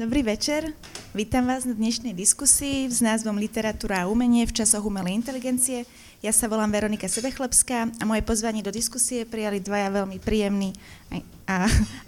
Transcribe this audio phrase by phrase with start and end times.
[0.00, 0.72] Dobrý večer.
[1.12, 5.84] Vítam vás na dnešnej diskusii s názvom Literatúra a umenie v časoch umelej inteligencie.
[6.24, 10.72] Ja sa volám Veronika Sebechlebská a moje pozvanie do diskusie prijali dvaja veľmi príjemní
[11.12, 11.56] a, a,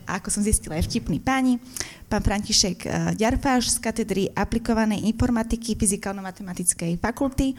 [0.08, 1.60] a ako som zistila aj vtipní páni.
[2.08, 7.52] Pán František e, Ďarfáš z katedry aplikovanej informatiky Fyzikálno-matematickej fakulty.
[7.52, 7.56] E,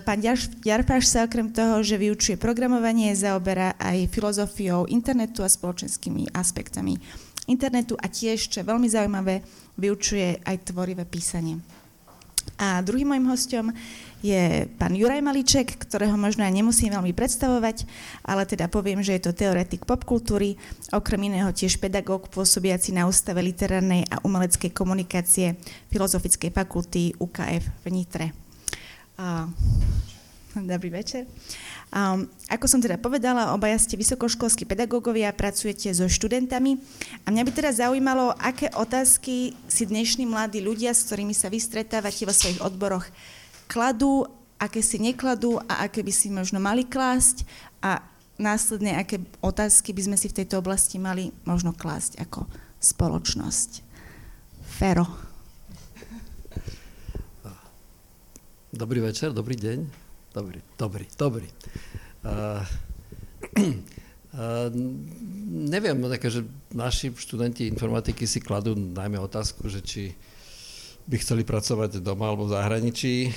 [0.00, 0.24] pán
[0.64, 6.96] Ďarfáš sa okrem toho, že vyučuje programovanie, zaoberá aj filozofiou internetu a spoločenskými aspektami
[7.48, 9.42] internetu a tiež, čo je veľmi zaujímavé,
[9.80, 11.58] vyučuje aj tvorivé písanie.
[12.56, 13.70] A druhým mojim hostom
[14.24, 17.86] je pán Juraj Maliček, ktorého možno aj nemusím veľmi predstavovať,
[18.26, 20.58] ale teda poviem, že je to teoretik popkultúry,
[20.90, 25.54] okrem iného tiež pedagóg pôsobiaci na Ústave literárnej a umeleckej komunikácie
[25.92, 28.26] Filozofickej fakulty UKF v Nitre.
[29.18, 29.46] Uh,
[30.54, 31.28] dobrý večer.
[31.88, 36.80] Um, ako som teda povedala, obaja ste vysokoškolskí pedagógovia, pracujete so študentami
[37.24, 41.60] a mňa by teda zaujímalo, aké otázky si dnešní mladí ľudia, s ktorými sa vy
[41.60, 43.08] stretávate vo svojich odboroch,
[43.68, 44.28] kladú,
[44.60, 47.44] aké si nekladú a aké by si možno mali klásť
[47.80, 48.04] a
[48.36, 52.44] následne, aké otázky by sme si v tejto oblasti mali možno klásť ako
[52.78, 53.84] spoločnosť.
[54.64, 55.06] Fero.
[58.68, 60.07] Dobrý večer, dobrý deň.
[60.28, 61.48] Dobrý, dobrý, dobrý.
[62.20, 62.60] Uh,
[63.64, 64.68] uh,
[65.48, 66.44] neviem, také, že
[66.76, 70.12] naši študenti informatiky si kladú najmä otázku, že či
[71.08, 73.32] by chceli pracovať doma alebo v zahraničí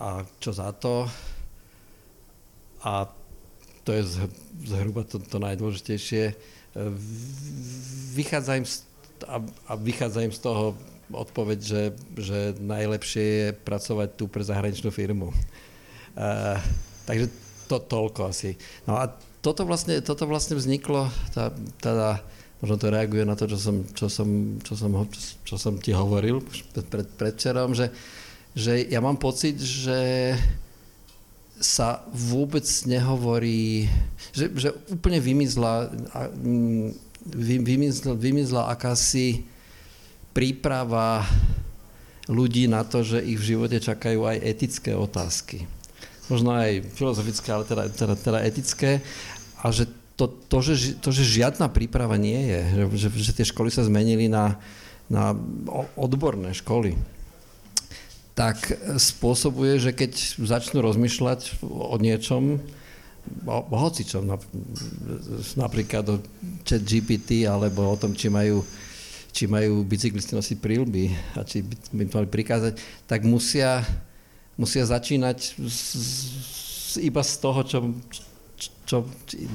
[0.00, 1.04] a čo za to.
[2.80, 3.12] A
[3.84, 4.02] to je
[4.64, 6.32] zhruba to, to najdôležitejšie.
[8.16, 8.88] Vychádza im z,
[9.28, 10.72] a, a vychádza im z toho
[11.12, 11.82] odpoveď, že,
[12.16, 15.30] že najlepšie je pracovať tu pre zahraničnú firmu.
[16.16, 16.56] Uh,
[17.04, 17.28] takže
[17.68, 18.56] to toľko asi.
[18.88, 19.10] No a
[19.44, 22.18] toto vlastne, toto vlastne vzniklo, tá, teda,
[22.58, 24.28] možno to reaguje na to, čo som, čo som,
[24.62, 24.90] čo som,
[25.46, 26.42] čo som ti hovoril
[26.90, 27.94] pred, predčerom, že,
[28.56, 30.34] že ja mám pocit, že
[31.56, 33.88] sa vôbec nehovorí,
[34.34, 35.88] že, že úplne vymizla,
[37.24, 39.46] vy, vymizla, vymizla akási
[40.36, 41.24] príprava
[42.28, 45.64] ľudí na to, že ich v živote čakajú aj etické otázky
[46.26, 49.04] možno aj filozofické, ale teda, teda, teda etické.
[49.62, 52.60] A že to, to, že, to, že žiadna príprava nie je,
[52.96, 54.56] že, že tie školy sa zmenili na,
[55.12, 55.36] na
[55.94, 56.96] odborné školy,
[58.32, 58.68] tak
[59.00, 62.60] spôsobuje, že keď začnú rozmýšľať o niečom,
[63.44, 64.28] o, hocičom,
[65.56, 66.16] napríklad o
[66.64, 68.64] chat GPT, alebo o tom, či majú,
[69.32, 72.76] či majú bicyklisti nosiť prílby a či by mali prikázať,
[73.08, 73.84] tak musia
[74.56, 77.78] musia začínať z, z, iba z toho, čo,
[78.88, 78.96] čo,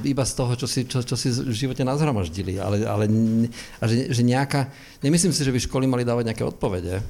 [0.06, 2.62] iba z toho, čo si, čo, čo si v živote nazhromaždili.
[2.62, 3.10] Ale, ale
[3.82, 4.70] a že, že nejaká,
[5.02, 7.02] nemyslím si, že by školy mali dávať nejaké odpovede,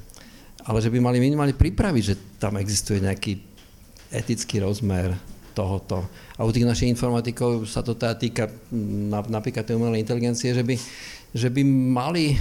[0.63, 3.37] ale že by mali minimálne pripraviť, že tam existuje nejaký
[4.09, 5.13] etický rozmer
[5.53, 6.09] tohoto.
[6.33, 8.49] A u tých našich informatikov sa to teda týka
[9.29, 10.75] napríklad tej umelej inteligencie, že by,
[11.33, 11.61] že by
[11.93, 12.33] mali,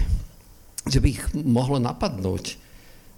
[0.89, 2.57] že by ich mohlo napadnúť,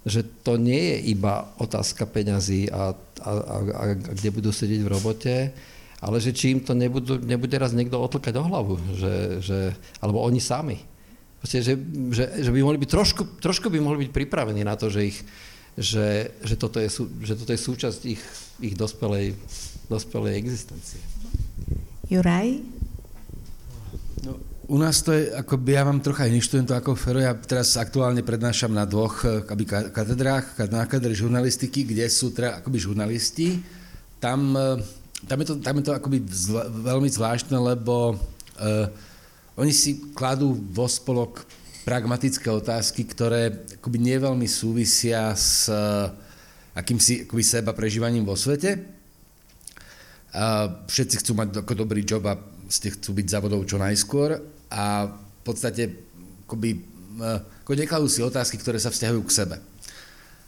[0.05, 2.93] že to nie je iba otázka peňazí a,
[3.25, 5.35] a, a, a kde budú sedieť v robote,
[6.05, 9.59] ale že či im to nebudú, nebude raz niekto otlkať o hlavu, že, že,
[9.97, 10.77] alebo oni sami.
[11.41, 11.73] Proste, že,
[12.13, 15.17] že, že by mohli byť trošku, trošku by mohli byť pripravení na to, že, ich,
[15.73, 16.89] že, že, toto, je,
[17.25, 18.21] že toto je súčasť ich,
[18.61, 19.33] ich dospelej,
[19.89, 21.01] dospelej existencie.
[22.05, 22.61] Juraj?
[24.21, 27.77] No, u nás to je, ako ja mám trocha iných študentov ako Fero, ja teraz
[27.77, 33.61] aktuálne prednášam na dvoch eh, akoby, katedrách, na katedre žurnalistiky, kde sú teda akoby žurnalisti.
[34.17, 34.81] Tam, eh,
[35.29, 38.85] tam je to, tam je to akoby zl, veľmi zvláštne, lebo uh,
[39.57, 41.41] oni si kladú vo spolok
[41.81, 46.13] pragmatické otázky, ktoré akoby neveľmi súvisia s uh,
[46.77, 48.85] akýmsi akoby seba prežívaním vo svete.
[50.35, 52.37] Uh, všetci chcú mať ako dobrý job a
[52.69, 55.87] ste chcú byť závodov čo najskôr a v podstate
[56.43, 56.83] akoby,
[57.23, 59.55] eh, ako nekladú si otázky, ktoré sa vzťahujú k sebe.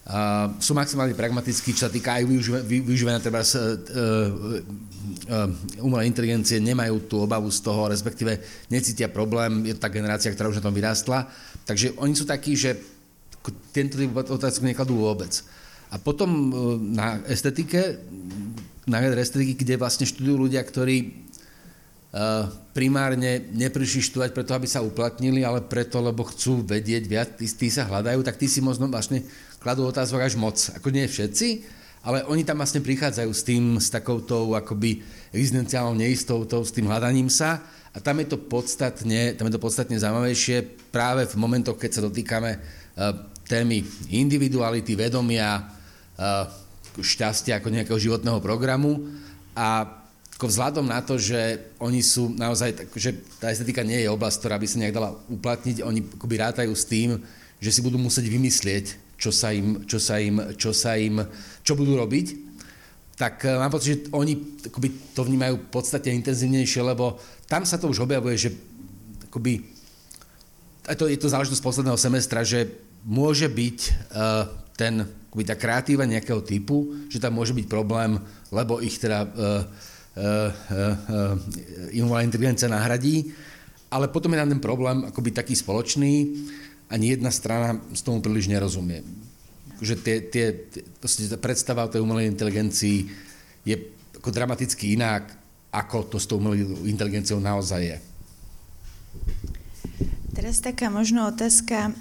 [0.07, 2.23] Uh, sú maximálne pragmatickí, čo sa týka aj
[2.63, 8.39] využívania treba uh, uh, umelej inteligencie, nemajú tú obavu z toho, respektíve
[8.71, 11.27] necítia problém, je to tá generácia, ktorá už na tom vyrástla.
[11.67, 12.79] Takže oni sú takí, že
[13.75, 15.43] tento typ otázky nekladú vôbec.
[15.91, 17.99] A potom uh, na estetike,
[18.87, 21.26] na estetiky, kde vlastne študujú ľudia, ktorí
[22.73, 27.67] primárne neprišli študovať preto, aby sa uplatnili, ale preto, lebo chcú vedieť viac, tí, tí
[27.69, 29.21] sa hľadajú, tak tí si možno vlastne
[29.61, 30.57] kladú otázok až moc.
[30.77, 31.65] Ako nie všetci,
[32.07, 35.03] ale oni tam vlastne prichádzajú s tým, s takoutou akoby
[35.35, 37.61] existenciálnou neistotou, s tým hľadaním sa.
[37.93, 42.05] A tam je to podstatne, tam je to podstatne zaujímavejšie práve v momentoch, keď sa
[42.05, 43.81] dotýkame uh, témy
[44.13, 46.45] individuality, vedomia, uh,
[46.97, 49.01] šťastia ako nejakého životného programu.
[49.57, 49.85] A
[50.37, 54.61] ako vzhľadom na to, že oni sú naozaj, že tá estetika nie je oblasť, ktorá
[54.61, 57.17] by sa nejak dala uplatniť, oni akoby rátajú s tým,
[57.57, 61.25] že si budú musieť vymyslieť, čo sa im, čo sa im, čo sa im,
[61.65, 62.47] čo budú robiť,
[63.17, 67.17] tak mám pocit, že oni akoby, to vnímajú podstatne intenzívnejšie, lebo
[67.49, 68.53] tam sa to už objavuje, že
[69.33, 69.65] akoby,
[70.85, 72.69] a to, je to záležitosť posledného semestra, že
[73.01, 73.79] môže byť
[74.13, 74.45] uh,
[74.77, 75.01] ten,
[75.33, 78.21] akoby tá kreatíva nejakého typu, že tam môže byť problém,
[78.53, 79.65] lebo ich teda uh,
[81.93, 83.31] umelá inteligencia nahradí,
[83.87, 86.33] ale potom je tam ten problém akoby taký spoločný,
[86.91, 89.03] ani jedna strana s tomu príliš nerozumie.
[89.77, 90.81] Že tie, tie, tie,
[91.29, 93.07] tá predstava o tej umelej inteligencii
[93.67, 93.75] je
[94.17, 95.29] ako dramaticky inak,
[95.69, 97.97] ako to s tou umelou inteligenciou naozaj je.
[100.33, 101.91] Teraz taká možno otázka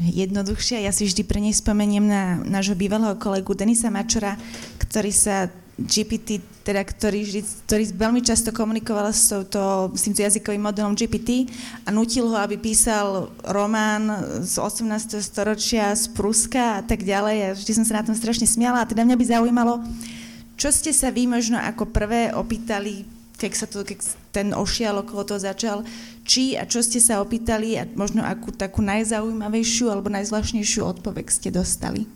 [0.00, 0.84] jednoduchšia.
[0.84, 4.36] Ja si vždy pre nej spomeniem na nášho bývalého kolegu Denisa Mačora,
[4.80, 10.96] ktorý sa GPT, teda ktorý, ktorý veľmi často komunikoval s touto, s týmto jazykovým modelom
[10.96, 11.52] GPT
[11.84, 14.08] a nutil ho, aby písal román
[14.40, 15.20] z 18.
[15.20, 17.36] storočia z Pruska a tak ďalej.
[17.44, 19.84] A vždy som sa na tom strašne smiala a teda mňa by zaujímalo,
[20.56, 23.04] čo ste sa vy možno ako prvé opýtali,
[23.36, 24.00] keď sa to, keď
[24.32, 25.84] ten ošial okolo toho začal,
[26.24, 31.52] či a čo ste sa opýtali a možno akú takú najzaujímavejšiu alebo najzvláštnejšiu odpoveď ste
[31.52, 32.08] dostali?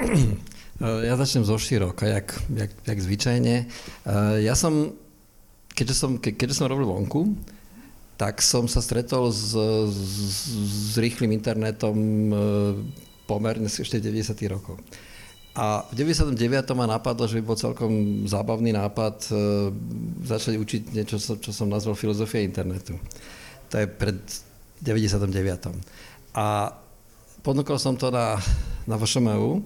[0.82, 3.54] Eh, ja začnem zo široka, jak, jak, jak zvyčajne.
[3.70, 4.90] Eh, ja som,
[5.78, 7.38] keďže som, ke, keďže som robil vonku,
[8.18, 12.38] tak som sa stretol s, s, s rýchlým internetom eh,
[13.30, 14.34] pomerne ešte 90.
[14.50, 14.82] rokov.
[15.54, 16.34] A v 99.
[16.74, 19.28] ma napadlo, že by bol celkom zábavný nápad
[20.24, 22.96] začať učiť niečo, čo som nazval filozofia internetu.
[23.68, 24.16] To je pred
[24.80, 25.28] 99.
[26.32, 26.72] A
[27.44, 28.40] ponúkol som to na,
[28.88, 29.60] na VŠMU,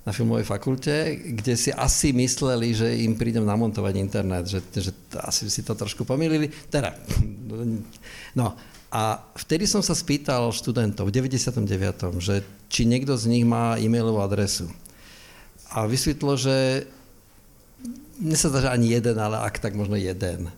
[0.00, 5.52] na filmovej fakulte, kde si asi mysleli, že im prídem namontovať internet, že, že asi
[5.52, 6.48] si to trošku pomýlili.
[6.72, 6.96] Teda,
[8.40, 8.56] no
[8.90, 14.18] a vtedy som sa spýtal študentov v 99., že či niekto z nich má e-mailovú
[14.18, 14.66] adresu.
[15.70, 16.88] A vysvetlo, že
[18.18, 20.50] mne sa že ani jeden, ale ak tak možno jeden.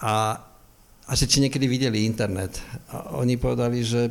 [0.00, 0.40] A,
[1.04, 2.56] a že či niekedy videli internet.
[2.88, 4.08] A oni povedali, že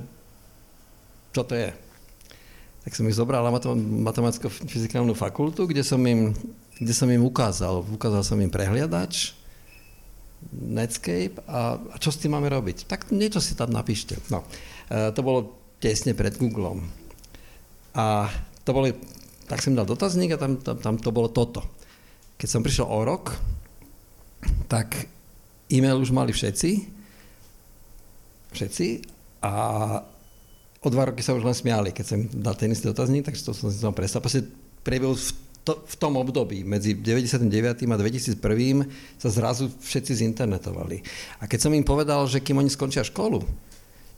[1.33, 1.88] čo to je
[2.89, 3.53] tak som ich zobral na
[4.09, 6.33] matematicko-fyzikálnu fakultu, kde som, im,
[6.81, 7.85] kde som im ukázal.
[7.85, 9.37] Ukázal som im prehliadač,
[10.49, 12.89] Netscape a, a čo s tým máme robiť.
[12.89, 14.17] Tak niečo si tam napíšte.
[14.33, 14.41] No,
[14.89, 16.81] e, to bolo tesne pred Googlom.
[17.93, 18.25] A
[18.65, 18.97] to boli,
[19.45, 21.61] tak som dal dotazník a tam, tam, tam to bolo toto.
[22.41, 23.37] Keď som prišiel o rok,
[24.65, 25.05] tak
[25.69, 26.89] e-mail už mali všetci,
[28.49, 28.87] všetci
[29.45, 29.53] a
[30.79, 33.51] o dva roky sa už len smiali, keď som dal ten istý otazník, tak to
[33.51, 34.23] som si tam predstavil.
[34.23, 34.41] Proste
[34.83, 35.31] priebehol v,
[35.67, 37.83] to, v tom období, medzi 99.
[37.83, 38.39] a 2001.
[39.19, 41.03] sa zrazu všetci zinternetovali.
[41.43, 43.43] A keď som im povedal, že kým oni skončia školu,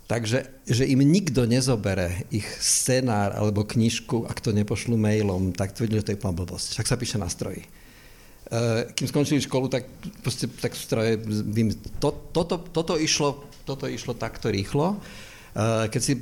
[0.06, 5.90] takže že im nikto nezobere ich scenár alebo knižku, ak to nepošlu mailom, tak to
[5.90, 6.78] že to je plná blbosť.
[6.78, 7.66] Však sa píše na stroji.
[8.52, 9.88] Uh, kým skončili školu, tak,
[10.20, 11.16] proste, tak stroje,
[12.04, 15.00] to, toto, toto, išlo, toto išlo takto rýchlo.
[15.52, 16.14] Eh, keď si,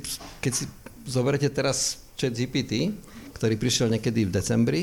[0.42, 0.64] keď si
[1.06, 2.90] zoberete teraz chat GPT,
[3.38, 4.82] ktorý prišiel niekedy v decembri,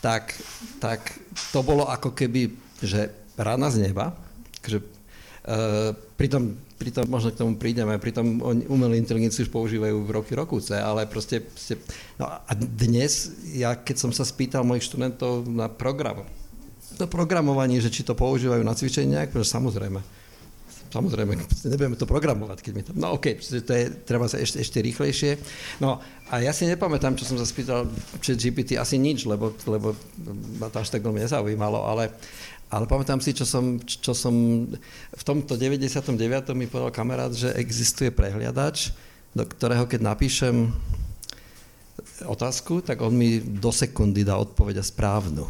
[0.00, 0.32] tak,
[0.80, 1.14] tak
[1.52, 4.14] to bolo ako keby, že rána z neba,
[4.66, 10.34] že uh, pritom, pritom možno k tomu prídeme, pritom umelú inteligenciu už používajú v roky
[10.34, 11.78] rokuce, ale proste, proste
[12.18, 16.26] no a dnes, ja keď som sa spýtal mojich študentov na program,
[16.98, 20.17] na programovanie, že či to používajú na cvičenie, samozrejme
[20.88, 21.32] samozrejme,
[21.70, 22.90] nebudeme to programovať, keď mi to...
[22.96, 25.36] No OK, to je, treba sa ešte, ešte rýchlejšie.
[25.84, 27.88] No a ja si nepamätám, čo som sa spýtal,
[28.20, 29.92] či GPT asi nič, lebo, lebo
[30.58, 32.12] ma to až tak veľmi nezaujímalo, ale,
[32.72, 34.34] ale pamätám si, čo som, čo som
[35.12, 36.12] v tomto 99.
[36.56, 38.92] mi povedal kamarát, že existuje prehliadač,
[39.36, 40.72] do ktorého keď napíšem
[42.26, 45.46] otázku, tak on mi do sekundy dá odpoveď správnu.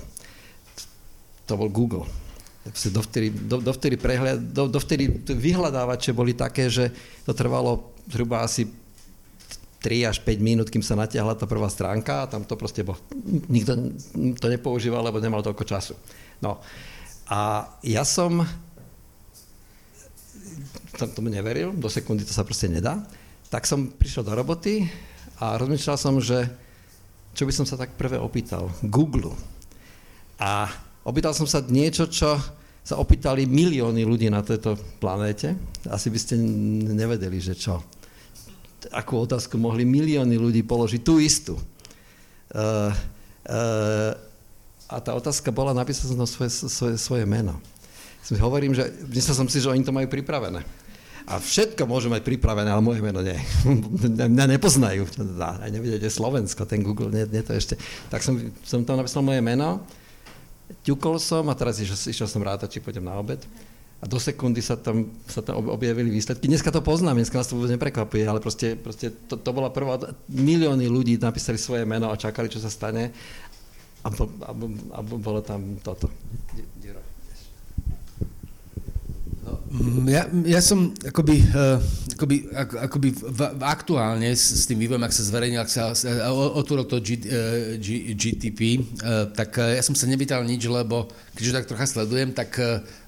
[1.49, 2.28] To bol Google
[2.71, 6.93] dovtedy, do, dovtedy, prehľad, do, dovtedy vyhľadávače boli také, že
[7.25, 8.69] to trvalo zhruba asi
[9.79, 12.99] 3 až 5 minút, kým sa natiahla tá prvá stránka a tam to proste bol,
[13.49, 13.95] nikto
[14.37, 15.95] to nepoužíval, lebo nemal toľko času.
[16.43, 16.59] No
[17.31, 18.43] a ja som
[20.99, 22.99] som tomu neveril, do sekundy to sa proste nedá,
[23.55, 24.91] tak som prišiel do roboty
[25.39, 26.51] a rozmýšľal som, že
[27.39, 28.67] čo by som sa tak prvé opýtal?
[28.83, 29.31] Google.
[30.43, 30.67] A
[31.07, 32.35] opýtal som sa niečo, čo
[32.89, 35.53] sa opýtali milióny ľudí na tejto planéte.
[35.93, 36.41] Asi by ste
[36.89, 37.85] nevedeli, že čo.
[38.97, 41.61] Akú otázku mohli milióny ľudí položiť, tú istú.
[42.49, 42.89] Uh,
[43.45, 44.17] uh,
[44.89, 47.61] a tá otázka bola, napísal som svoje, svoje, svoje meno.
[48.41, 50.65] Hovorím, že myslel som si, že oni to majú pripravené.
[51.29, 53.37] A všetko môžu mať pripravené, ale moje meno nie.
[54.33, 55.05] Mňa nepoznajú.
[55.37, 57.77] Aj nevidíte Slovensko, ten Google, nie, nie to ešte.
[58.09, 59.85] Tak som, som tam napísal moje meno,
[60.89, 63.45] ťukol som a teraz išiel, som rád, či pôjdem na obed.
[63.99, 66.47] A do sekundy sa tam, sa tam objavili výsledky.
[66.47, 69.99] Dneska to poznám, dneska nás to vôbec neprekvapuje, ale proste, proste to, to bola prvá,
[70.31, 73.11] milióny ľudí napísali svoje meno a čakali, čo sa stane.
[74.07, 74.53] A, a,
[74.95, 76.07] a bolo tam toto.
[76.55, 77.08] Mm,
[80.09, 81.77] ja, ja som akoby, uh,
[82.17, 85.93] akoby, akoby v, v aktuálne s, s tým vývojom, ak sa zverejnil, ak sa
[86.57, 91.55] otvoril to G, uh, G, GTP, uh, tak ja som sa nepýtal nič, lebo keďže
[91.63, 92.57] tak trocha sledujem, tak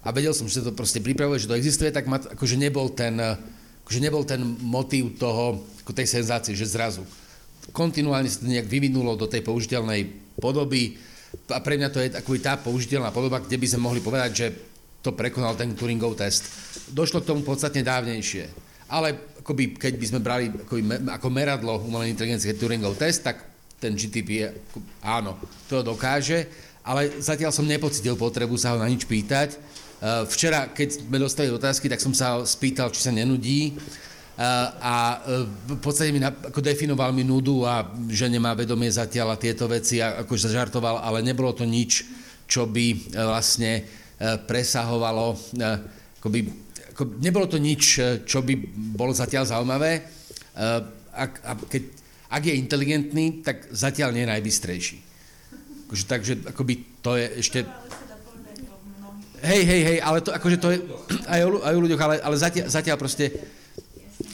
[0.01, 3.17] a vedel som, že to proste pripravuje, že to existuje, tak ma, akože nebol ten,
[3.85, 7.03] akože nebol ten motív toho, ako tej senzácie, že zrazu
[7.71, 10.09] kontinuálne sa to nejak vyvinulo do tej použiteľnej
[10.41, 10.99] podoby.
[11.51, 14.47] A pre mňa to je akoby tá použiteľná podoba, kde by sme mohli povedať, že
[15.01, 16.49] to prekonal ten Turingov test.
[16.93, 18.53] Došlo k tomu podstatne dávnejšie.
[18.91, 23.49] Ale akoby, keď by sme brali akoby, ako meradlo umelej inteligencie Turingov test, tak
[23.81, 24.49] ten GTP je,
[25.01, 26.45] áno, to dokáže,
[26.85, 29.57] ale zatiaľ som nepocitil potrebu sa ho na nič pýtať.
[30.01, 34.97] Uh, včera, keď sme dostali otázky, tak som sa spýtal, či sa nenudí uh, a
[35.21, 35.45] uh,
[35.77, 40.01] v podstate mi ako definoval mi nudu a že nemá vedomie zatiaľ a tieto veci
[40.01, 42.05] a akože zažartoval, ale nebolo to nič,
[42.49, 43.87] čo by vlastne
[44.21, 45.67] presahovalo, e,
[46.21, 46.41] akoby,
[46.93, 48.53] ako, nebolo to nič, e, čo by
[48.93, 50.21] bolo zatiaľ zaujímavé.
[51.11, 51.83] Ak, a keď,
[52.29, 54.97] ak je inteligentný, tak zatiaľ nie je najbystrejší.
[55.89, 57.59] Akože, takže akoby to je ešte...
[59.41, 60.79] Hej, hej, hej, ale to, akože to je
[61.25, 63.33] aj o, aj o ľuďoch, ale, ale zatiaľ, zatiaľ proste,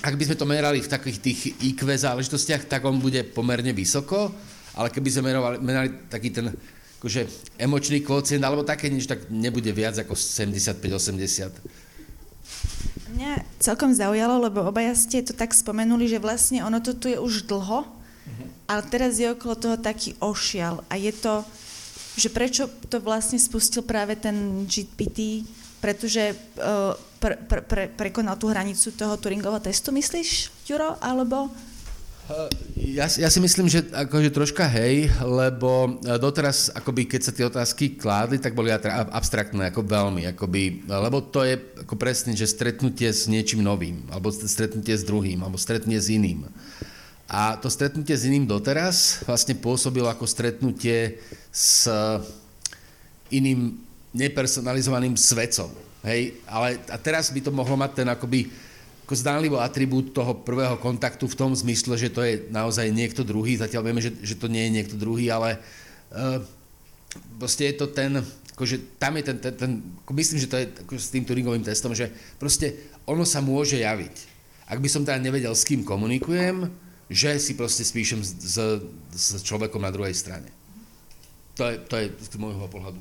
[0.03, 4.35] ak by sme to merali v takých tých IQ záležitostiach, tak on bude pomerne vysoko,
[4.75, 6.51] ale keby sme merali, merali taký ten
[7.07, 7.31] akože
[7.63, 11.55] emočný kvocient alebo také niečo, tak nebude viac ako 75-80.
[13.15, 17.15] Mňa celkom zaujalo, lebo obaja ste to tak spomenuli, že vlastne ono to tu je
[17.15, 18.47] už dlho, uh-huh.
[18.67, 21.47] ale teraz je okolo toho taký ošial a je to,
[22.19, 25.47] že prečo to vlastne spustil práve ten GPT,
[25.79, 31.55] pretože uh, pre, pre, pre, prekonal tú hranicu toho Turingovho testu, myslíš, Juro, alebo...
[32.75, 37.47] Ja, ja si myslím, že akože troška hej, lebo e, doteraz, akoby, keď sa tie
[37.47, 41.55] otázky kládli, tak boli abstraktné, ako veľmi, akoby, lebo to je
[41.87, 46.51] ako presne, že stretnutie s niečím novým, alebo stretnutie s druhým, alebo stretnutie s iným.
[47.31, 51.23] A to stretnutie s iným doteraz vlastne pôsobilo ako stretnutie
[51.55, 51.87] s
[53.31, 53.79] iným
[54.15, 55.71] nepersonalizovaným svetcom.
[56.07, 56.39] Hej?
[56.47, 58.66] Ale a teraz by to mohlo mať ten akoby
[59.07, 63.55] ako zdánlivo atribút toho prvého kontaktu v tom zmysle, že to je naozaj niekto druhý.
[63.55, 65.63] Zatiaľ vieme, že, že to nie je niekto druhý, ale
[66.11, 66.43] uh,
[67.39, 68.19] proste je to ten,
[68.59, 69.71] akože tam je ten, ten, ten
[70.03, 72.75] ako myslím, že to je ako s tým Turingovým testom, že proste
[73.07, 74.35] ono sa môže javiť.
[74.67, 76.67] Ak by som teda nevedel, s kým komunikujem,
[77.07, 78.59] že si proste spíšem s,
[79.15, 80.51] s človekom na druhej strane.
[81.55, 82.99] To je, to je z môjho pohľadu.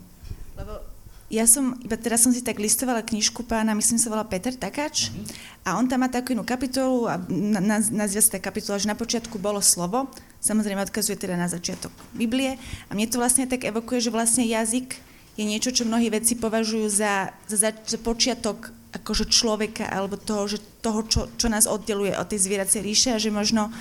[0.54, 0.95] Lebo
[1.26, 5.10] ja som, iba teraz som si tak listovala knižku pána, myslím sa volá Peter Takáč,
[5.10, 5.26] uh-huh.
[5.66, 8.94] a on tam má takú inú kapitolu a na, nazýva sa tá kapitola, že na
[8.94, 10.06] počiatku bolo slovo,
[10.38, 12.62] samozrejme odkazuje teda na začiatok Biblie.
[12.88, 15.02] A mne to vlastne tak evokuje, že vlastne jazyk
[15.36, 20.64] je niečo, čo mnohí vedci považujú za, za, za počiatok akože človeka alebo toho, že,
[20.80, 23.74] toho čo, čo nás oddeluje od tej zvieracej ríše a že možno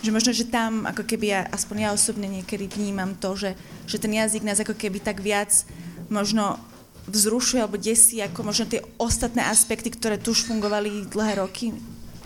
[0.00, 3.52] že možno, že tam, ako keby ja, aspoň ja osobne niekedy vnímam to, že,
[3.84, 5.52] že ten jazyk nás ako keby tak viac
[6.10, 6.58] možno
[7.08, 11.74] vzrušuje alebo desí ako možno tie ostatné aspekty, ktoré tu už fungovali dlhé roky?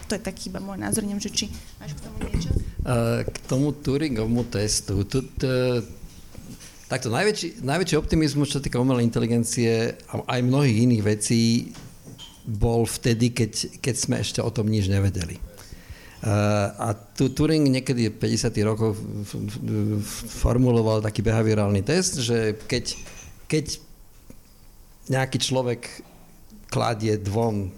[0.08, 1.44] To je taký iba môj názor, neviem, že či
[1.80, 2.50] máš k tomu niečo?
[3.24, 5.08] K tomu Turingovmu testu.
[5.08, 5.24] Tu,
[6.84, 11.72] takto, najväčší, najväčší optimizmus, čo týka umelej inteligencie a aj mnohých iných vecí,
[12.44, 15.40] bol vtedy, keď, keď sme ešte o tom nič nevedeli.
[16.24, 18.48] Uh, a tu Turing niekedy v 50.
[18.64, 18.96] rokoch
[20.40, 22.96] formuloval taký behaviorálny test, že keď,
[23.48, 23.80] keď
[25.08, 26.02] nejaký človek
[26.72, 27.70] kladie dvom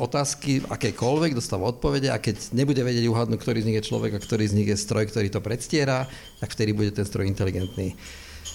[0.00, 4.22] otázky, akékoľvek, dostáva odpovede a keď nebude vedieť uhadnúť, ktorý z nich je človek a
[4.22, 6.08] ktorý z nich je stroj, ktorý to predstiera,
[6.40, 7.98] tak vtedy bude ten stroj inteligentný.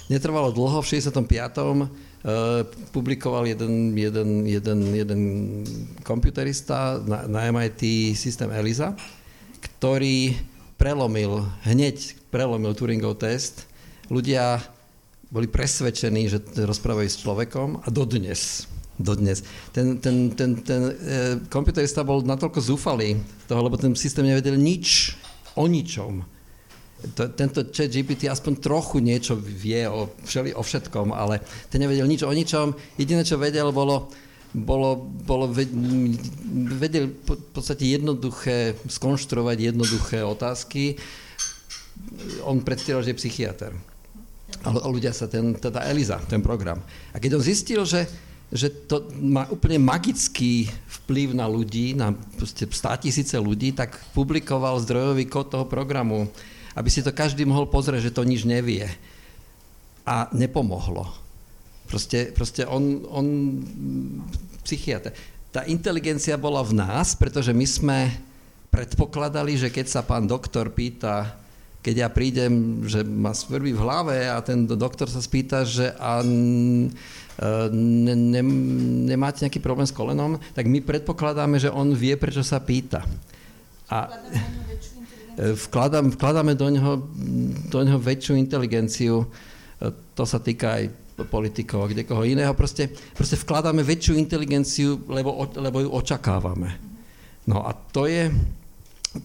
[0.10, 1.18] Netrvalo dlho, v 65.
[1.18, 1.88] Uh, e,
[2.94, 5.22] publikoval jeden, jeden, jeden, jeden
[6.06, 8.94] komputerista na, na MIT systém ELISA,
[9.62, 10.38] ktorý
[10.77, 13.65] prelomil, hneď prelomil Turingov test.
[14.13, 14.62] Ľudia
[15.29, 19.44] boli presvedčení, že rozprávajú s človekom a dodnes dodnes.
[19.75, 20.94] Ten, ten, ten, ten e,
[21.51, 25.15] komputerista bol natoľko zúfalý toho, lebo ten systém nevedel nič
[25.60, 26.24] o ničom.
[27.13, 32.08] To, tento chat GPT aspoň trochu niečo vie o, všeli, o všetkom, ale ten nevedel
[32.08, 32.72] nič o ničom.
[32.96, 34.10] Jediné, čo vedel, bolo,
[34.55, 34.96] bolo,
[35.27, 35.51] bolo
[36.79, 40.96] vedel v podstate jednoduché, skonštruovať jednoduché otázky.
[42.48, 43.72] On predstieral, že je psychiatr.
[44.64, 46.80] A ľudia sa, ten, teda Eliza, ten program.
[47.12, 48.08] A keď on zistil, že,
[48.54, 50.72] že to má úplne magický
[51.04, 52.16] vplyv na ľudí, na
[52.72, 56.32] stá tisíce ľudí, tak publikoval zdrojový kód toho programu,
[56.74, 58.88] aby si to každý mohol pozrieť, že to nič nevie.
[60.06, 61.10] A nepomohlo.
[61.86, 63.26] Proste, proste on, on
[64.66, 65.14] psychiatr.
[65.54, 68.00] Tá inteligencia bola v nás, pretože my sme
[68.74, 71.38] predpokladali, že keď sa pán doktor pýta,
[71.86, 76.25] keď ja prídem, že ma svrbí v hlave a ten doktor sa spýta, že a
[77.70, 78.42] ne, ne,
[79.06, 83.06] nemáte nejaký problém s kolenom, tak my predpokladáme, že on vie, prečo sa pýta.
[83.94, 84.10] A
[85.70, 87.06] vkladám, vkladáme do neho,
[87.70, 89.30] do neho väčšiu inteligenciu.
[90.18, 90.89] To sa týka aj
[91.30, 92.58] politikov a kdekoho iného.
[92.58, 96.82] Proste, proste vkladáme väčšiu inteligenciu, lebo, lebo ju očakávame.
[97.46, 98.34] No a to je,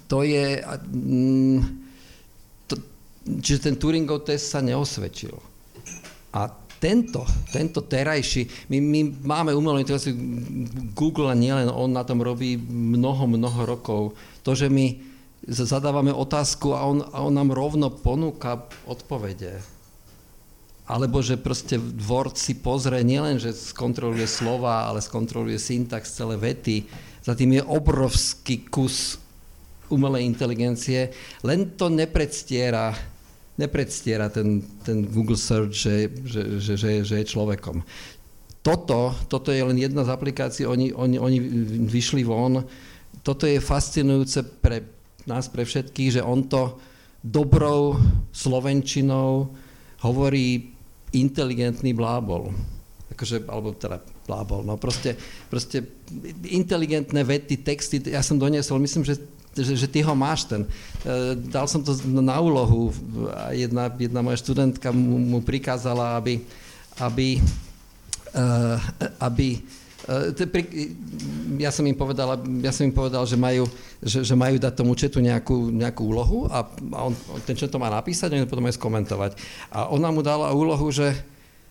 [0.05, 0.61] to je,
[0.93, 1.89] mm,
[3.25, 5.35] čiže ten Turingov test sa neosvedčil.
[6.33, 6.49] A
[6.81, 10.17] tento, tento terajší, my, my máme umelú inteligenciu,
[10.97, 14.17] Google a nielen on na tom robí mnoho, mnoho rokov.
[14.49, 14.97] To, že my
[15.45, 19.81] zadávame otázku a on, a on nám rovno ponúka odpovede
[20.91, 26.83] alebo že proste Word si pozrie nielen, že skontroluje slova, ale skontroluje syntax celé vety.
[27.23, 29.23] Za tým je obrovský kus
[29.91, 31.11] umelej inteligencie,
[31.45, 32.95] len to nepredstiera,
[33.59, 37.83] nepredstiera ten, ten Google Search, že, že, že, že, že je človekom.
[38.61, 41.39] Toto, toto je len jedna z aplikácií, oni, oni, oni
[41.89, 42.61] vyšli von.
[43.25, 44.85] Toto je fascinujúce pre
[45.25, 46.77] nás, pre všetkých, že on to
[47.21, 47.97] dobrou
[48.33, 49.53] slovenčinou
[50.01, 50.73] hovorí
[51.13, 52.53] inteligentný blábol.
[53.13, 55.19] Akože, alebo teda blábol, no proste,
[55.51, 55.85] proste
[56.49, 59.21] inteligentné vety, texty, ja som doniesol, myslím, že
[59.55, 60.63] že, že ty ho máš ten.
[60.63, 60.69] E,
[61.51, 62.95] dal som to na úlohu
[63.35, 66.39] a jedna, jedna moja študentka mu, mu prikázala, aby,
[67.03, 67.43] aby,
[68.31, 68.43] e,
[69.19, 69.49] aby
[70.07, 70.95] e,
[71.59, 73.67] ja som im povedal, ja som im povedal že, majú,
[73.99, 76.63] že, že majú dať tomu četu nejakú, nejakú úlohu a,
[77.03, 79.31] on, ten čet to má napísať a potom aj skomentovať.
[79.75, 81.11] A ona mu dala úlohu, že,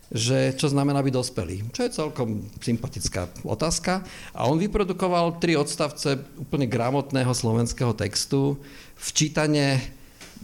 [0.10, 1.56] že čo znamená byť dospelý.
[1.70, 4.02] Čo je celkom sympatická otázka.
[4.34, 8.58] A on vyprodukoval tri odstavce úplne gramotného slovenského textu,
[8.98, 9.78] včítanie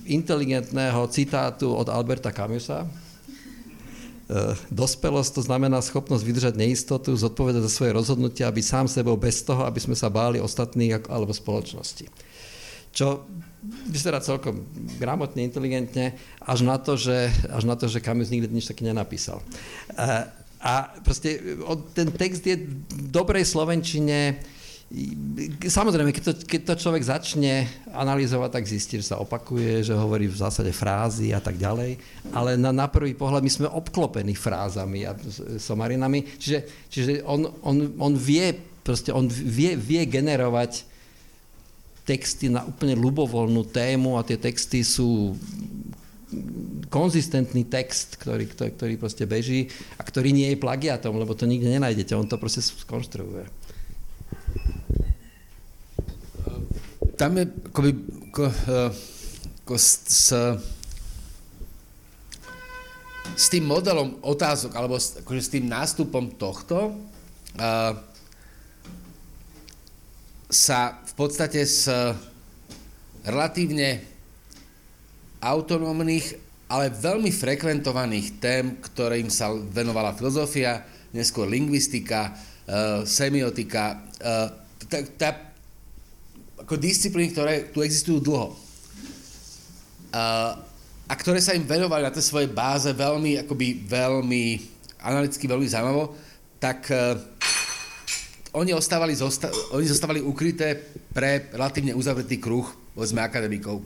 [0.05, 2.85] inteligentného citátu od Alberta Camusa.
[2.85, 2.89] E,
[4.69, 9.65] dospelosť to znamená schopnosť vydržať neistotu, zodpovedať za svoje rozhodnutia, byť sám sebou bez toho,
[9.65, 12.05] aby sme sa báli ostatných alebo spoločnosti.
[12.93, 13.25] Čo
[13.89, 14.65] vyzerá celkom
[14.97, 19.41] gramotne, inteligentne, až na to, že, až na to, že Camus nikdy nič také nenapísal.
[20.65, 21.37] A, proste
[21.93, 24.41] ten text je v dobrej slovenčine,
[25.65, 30.29] Samozrejme, keď to, keď to človek začne analyzovať, tak zistí, že sa opakuje, že hovorí
[30.29, 31.97] v zásade frázy a tak ďalej,
[32.29, 35.17] ale na, na prvý pohľad my sme obklopení frázami a
[35.57, 36.59] somarinami, čiže,
[36.93, 38.53] čiže on, on, on vie,
[38.85, 40.85] proste on vie, vie generovať
[42.05, 45.33] texty na úplne ľubovoľnú tému a tie texty sú
[46.93, 51.67] konzistentný text, ktorý, ktorý, ktorý proste beží a ktorý nie je plagiatom, lebo to nikde
[51.67, 53.49] nenájdete, on to proste skonštruuje.
[57.15, 57.91] Tam je akoby,
[58.35, 58.51] ko,
[59.63, 60.29] ko s,
[63.35, 67.95] s, tým modelom otázok, alebo s, akože s tým nástupom tohto, uh,
[70.51, 71.87] sa podstate z
[73.23, 74.03] relatívne
[75.39, 76.35] autonómnych,
[76.67, 80.83] ale veľmi frekventovaných tém, ktorým sa venovala filozofia,
[81.15, 84.49] neskôr lingvistika, uh, semiotika, uh,
[84.89, 85.29] tá, tá,
[86.65, 88.57] ako disciplíny, ktoré tu existujú dlho.
[91.05, 94.43] A ktoré sa im venovali na tej svojej báze veľmi, akoby veľmi
[95.03, 96.17] analyticky, veľmi zaujímavo,
[96.57, 96.89] tak
[98.55, 100.79] oni, ostávali, zosta- oni zostávali ukryté
[101.11, 102.65] pre relatívne uzavretý kruh,
[102.95, 103.83] povedzme, akademikov.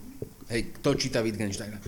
[0.49, 1.81] Hej, kto číta Wittgensteina.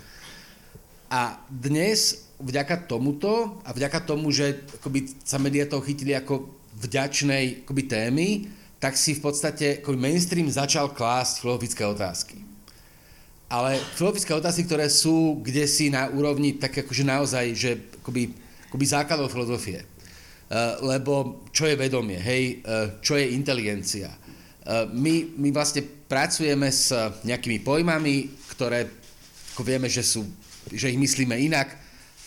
[1.12, 6.50] A dnes vďaka tomuto a vďaka tomu, že akoby, sa médiá toho chytili ako
[6.82, 8.28] vďačnej akoby, témy,
[8.82, 12.38] tak si v podstate akoby mainstream začal klásť filozofické otázky.
[13.52, 18.32] ale filozofické otázky, ktoré sú kde si na úrovni tak akože naozaj, že akoby,
[18.72, 19.84] akoby základov filozofie.
[20.52, 24.12] Uh, lebo čo je vedomie, hej, uh, čo je inteligencia.
[24.68, 25.80] Uh, my, my vlastne
[26.12, 26.92] pracujeme s
[27.24, 28.84] nejakými pojmami, ktoré
[29.56, 30.28] ako vieme, že, sú,
[30.68, 31.80] že ich myslíme inak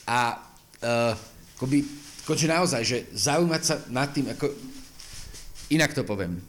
[0.09, 0.41] a
[1.57, 1.85] akoby,
[2.25, 4.53] akože naozaj, že zaujímať sa nad tým, ako,
[5.73, 6.41] inak to poviem.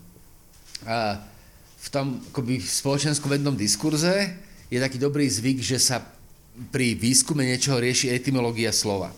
[1.79, 4.35] V tom akoby, spoločensko-vednom diskurze
[4.71, 6.03] je taký dobrý zvyk, že sa
[6.71, 9.11] pri výskume niečoho rieši etymológia slova.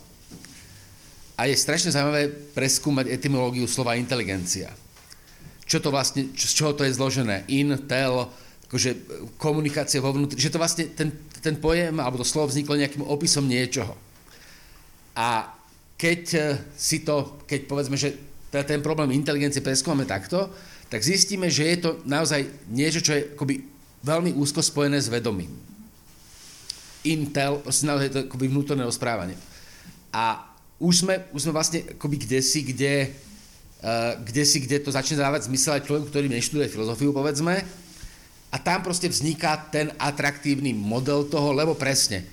[1.37, 4.73] A je strašne zaujímavé preskúmať etymológiu slova inteligencia.
[5.69, 7.45] Čo to vlastne, z čoho to je zložené?
[7.53, 8.25] In, tel,
[8.65, 8.97] akože
[9.37, 13.45] komunikácia vo vnútri, že to vlastne ten, ten pojem alebo to slovo vzniklo nejakým opisom
[13.45, 13.93] niečoho.
[15.13, 15.53] A
[15.97, 20.49] keď eh, si to, keď povedzme, že ten problém inteligencie preskúmame takto,
[20.87, 23.59] tak zistíme, že je to naozaj niečo, čo je akoby
[24.07, 25.51] veľmi úzko spojené s vedomím.
[27.03, 29.35] Intel, proste naozaj to akoby vnútorné rozprávanie.
[30.15, 30.47] A
[30.77, 33.09] už sme, už sme vlastne akoby kde si, kde,
[33.81, 37.65] uh, kde si, kde to začne dávať zmysel aj človeku, ktorý neštuduje filozofiu, povedzme.
[38.53, 42.23] A tam proste vzniká ten atraktívny model toho, lebo presne,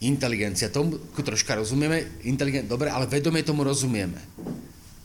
[0.00, 4.20] inteligencia, tomu troška rozumieme, inteligent, dobre, ale vedomie tomu rozumieme.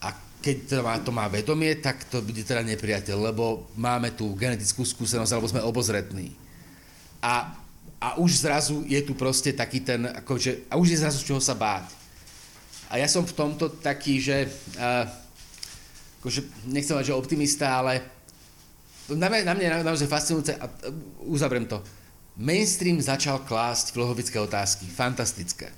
[0.04, 0.12] A
[0.44, 4.84] keď to má, to má vedomie, tak to bude teda nepriateľ, lebo máme tu genetickú
[4.84, 6.36] skúsenosť, alebo sme obozretní.
[7.24, 7.56] A,
[8.02, 11.40] a už zrazu je tu proste taký ten, akože, a už je zrazu z čoho
[11.40, 12.01] sa báť.
[12.92, 15.08] A ja som v tomto taký, že uh,
[16.20, 18.04] akože, nechcem mať, že optimista, ale
[19.08, 20.68] na mňa, na mňa je naozaj fascinujúce a
[21.24, 21.80] uzavriem to.
[22.36, 24.88] Mainstream začal klásť filozofické otázky.
[24.92, 25.72] Fantastické.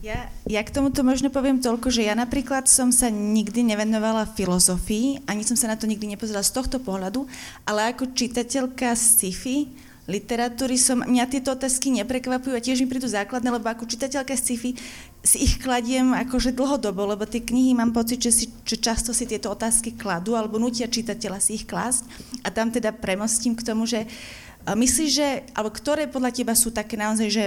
[0.00, 5.26] Ja, ja k tomuto možno poviem toľko, že ja napríklad som sa nikdy nevenovala filozofii,
[5.28, 7.28] ani som sa na to nikdy nepozerala z tohto pohľadu,
[7.68, 9.68] ale ako čitateľka sci-fi,
[10.06, 14.78] literatúry som, mňa tieto otázky neprekvapujú a tiež mi prídu základné, lebo ako čitateľka sci-fi
[15.26, 19.26] si ich kladiem akože dlhodobo, lebo tie knihy mám pocit, že, si, že často si
[19.26, 22.06] tieto otázky kladú alebo nutia čitateľa si ich klásť.
[22.46, 24.06] A tam teda premostím k tomu, že
[24.62, 27.44] myslíš, že, alebo ktoré podľa teba sú také naozaj, že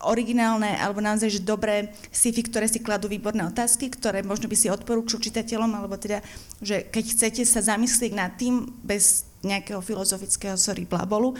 [0.00, 4.72] originálne alebo naozaj že dobré sci-fi, ktoré si kladú výborné otázky, ktoré možno by si
[4.72, 6.24] odporúčil čitateľom, alebo teda,
[6.64, 11.32] že keď chcete sa zamyslieť nad tým bez nejakého filozofického, sorry, blabolu.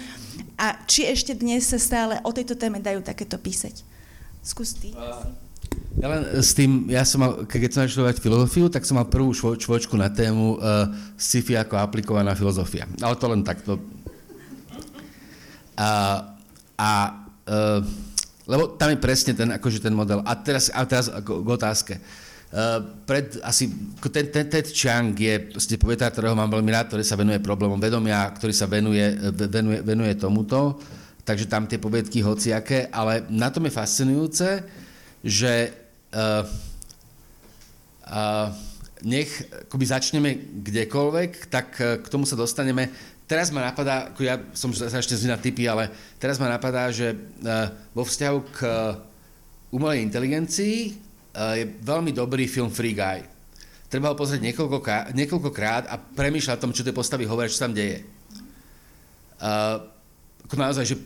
[0.57, 3.85] A či ešte dnes sa stále o tejto téme dajú takéto písať?
[4.41, 4.97] Skús ty.
[6.01, 9.37] Ja len s tým, ja som mal, keď som študovať filozofiu, tak som mal prvú
[9.37, 10.89] švo, švočku na tému uh,
[11.21, 12.89] sci-fi ako aplikovaná filozofia.
[13.05, 13.77] Ale to len takto.
[15.77, 15.89] A,
[16.81, 16.91] a
[17.45, 17.81] uh,
[18.49, 20.25] lebo tam je presne ten, akože ten model.
[20.25, 22.01] A teraz, a teraz k otázke.
[22.01, 22.29] Uh,
[23.07, 23.71] pred asi,
[24.11, 27.79] ten, ten Ted Chiang je proste povietár, ktorého mám veľmi rád, ktorý sa venuje problémom
[27.79, 30.83] vedomia, ktorý sa venuje, venuje, venuje tomuto,
[31.23, 34.67] takže tam tie povietky hociaké, ale na tom je fascinujúce,
[35.23, 35.71] že
[36.11, 36.43] uh,
[38.11, 38.51] uh,
[39.07, 39.31] nech
[39.71, 40.31] akoby začneme
[40.67, 42.91] kdekoľvek, tak k tomu sa dostaneme.
[43.31, 45.87] Teraz ma napadá, ako ja som sa ešte zvína typy, ale
[46.19, 48.99] teraz ma napadá, že uh, vo vzťahu k uh,
[49.71, 53.23] umelej inteligencii je veľmi dobrý film Free Guy.
[53.91, 54.79] Treba ho pozrieť niekoľko,
[55.15, 58.07] niekoľkokrát a premýšľať o tom, čo tie postavy hovoria, čo tam deje.
[59.41, 59.83] Uh,
[60.55, 60.97] naozaj, že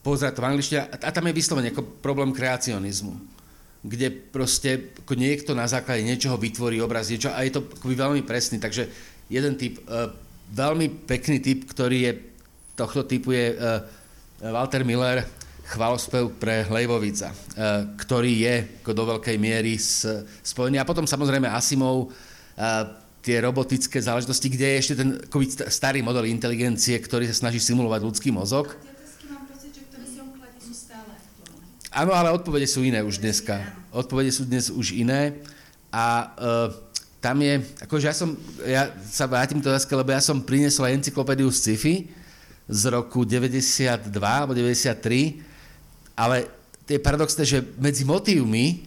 [0.00, 3.40] pozerať to v angličtine a tam je vyslovene ako problém kreacionizmu
[3.80, 8.22] kde proste ako niekto na základe niečoho vytvorí obraz niečo a je to akoby veľmi
[8.28, 8.60] presný.
[8.60, 8.92] Takže
[9.32, 10.12] jeden typ, uh,
[10.52, 12.12] veľmi pekný typ, ktorý je
[12.76, 13.80] tohto typu je uh,
[14.52, 15.24] Walter Miller,
[15.70, 18.54] chvalospev pre Lejvovica, uh, ktorý je
[18.90, 19.78] do veľkej miery
[20.42, 20.82] spojený.
[20.82, 25.08] A potom samozrejme Asimov, uh, tie robotické záležitosti, kde je ešte ten
[25.68, 28.74] starý model inteligencie, ktorý sa snaží simulovať ľudský mozog.
[31.90, 33.66] Áno, ale odpovede sú iné už dneska.
[33.90, 35.42] Odpovede sú dnes už iné.
[35.90, 36.68] A uh,
[37.18, 38.30] tam je, akože ja som,
[38.62, 42.08] ja sa vrátim k otázke, lebo ja som priniesol encyklopédiu sci-fi
[42.70, 45.49] z roku 92 alebo 93,
[46.20, 46.44] ale
[46.84, 48.84] je paradoxné, že medzi motívmi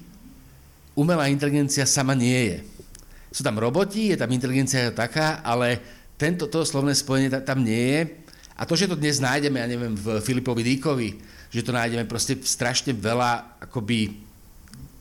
[0.93, 2.57] umelá inteligencia sama nie je.
[3.33, 5.81] Sú tam roboti, je tam inteligencia taká, ale
[6.21, 8.01] tento to slovné spojenie tam nie je.
[8.53, 11.09] A to, že to dnes nájdeme, ja neviem, v Filipovi Díkovi,
[11.49, 14.21] že to nájdeme proste strašne veľa, akoby,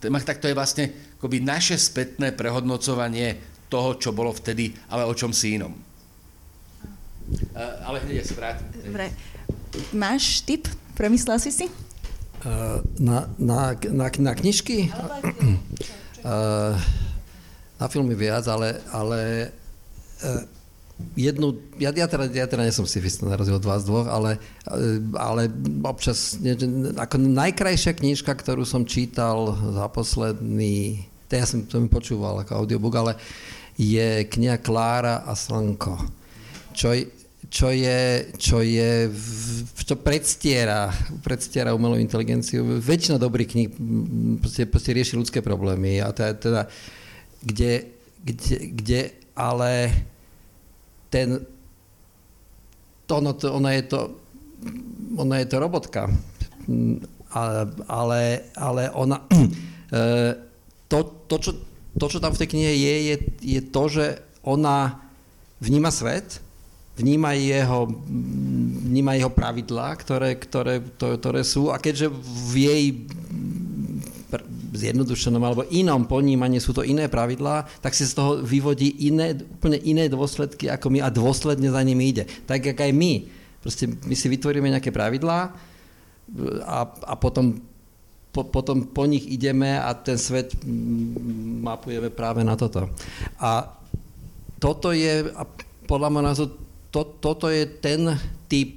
[0.00, 0.88] tak to je vlastne
[1.20, 3.36] akoby naše spätné prehodnocovanie
[3.68, 5.76] toho, čo bolo vtedy, ale o čom si inom.
[7.52, 8.66] Uh, ale hneď ja sa vrátim.
[8.72, 9.12] Dobre.
[9.92, 10.64] Máš tip?
[10.96, 11.91] Premyslel si si?
[12.42, 14.90] Uh, na, na, na, na knižky?
[16.26, 16.74] uh,
[17.78, 19.50] na filmy viac, ale, ale
[20.26, 20.42] uh,
[21.14, 24.38] jednu, ja, ja, teda, ja teda nesom sifista na rozdiel od vás dvoch, ale,
[25.14, 25.50] ale
[25.86, 26.54] občas, ne,
[26.98, 32.62] ako najkrajšia knižka, ktorú som čítal za posledný, to ja som to mi počúval ako
[32.62, 33.12] audiobook, ale
[33.78, 35.96] je kniha Klára a Slnko,
[36.76, 36.92] čo,
[37.52, 39.12] čo je, čo je,
[39.76, 40.88] čo predstiera,
[41.20, 42.64] predstiera umelú inteligenciu.
[42.80, 43.68] Väčšina dobrých kníh
[44.40, 46.62] proste, proste rieši ľudské problémy a teda, teda
[47.44, 47.92] kde,
[48.24, 49.00] kde, kde
[49.36, 49.92] ale
[51.12, 51.44] ten,
[53.04, 54.00] to, no, to, ona je to,
[55.20, 56.08] ona je to robotka,
[57.84, 60.00] ale, ale ona, e,
[60.88, 61.52] to, to, čo,
[62.00, 64.06] to, čo tam v tej knihe je, je, je to, že
[64.40, 65.04] ona
[65.60, 66.40] vníma svet,
[66.96, 67.88] vníma jeho,
[68.88, 72.84] vníma jeho pravidlá, ktoré, ktoré, ktoré sú a keďže v jej
[74.72, 79.76] zjednodušenom alebo inom ponímaní sú to iné pravidlá, tak si z toho vyvodí iné, úplne
[79.84, 82.24] iné dôsledky ako my a dôsledne za nimi ide.
[82.48, 83.28] Tak, jak aj my.
[83.60, 85.52] Proste my si vytvoríme nejaké pravidlá
[86.64, 87.60] a, a potom,
[88.32, 90.56] po, potom po nich ideme a ten svet
[91.62, 92.88] mapujeme práve na toto.
[93.38, 93.76] A
[94.56, 95.44] toto je, a
[95.84, 96.52] podľa môjho názoru,
[96.92, 98.12] to, toto je ten
[98.46, 98.76] typ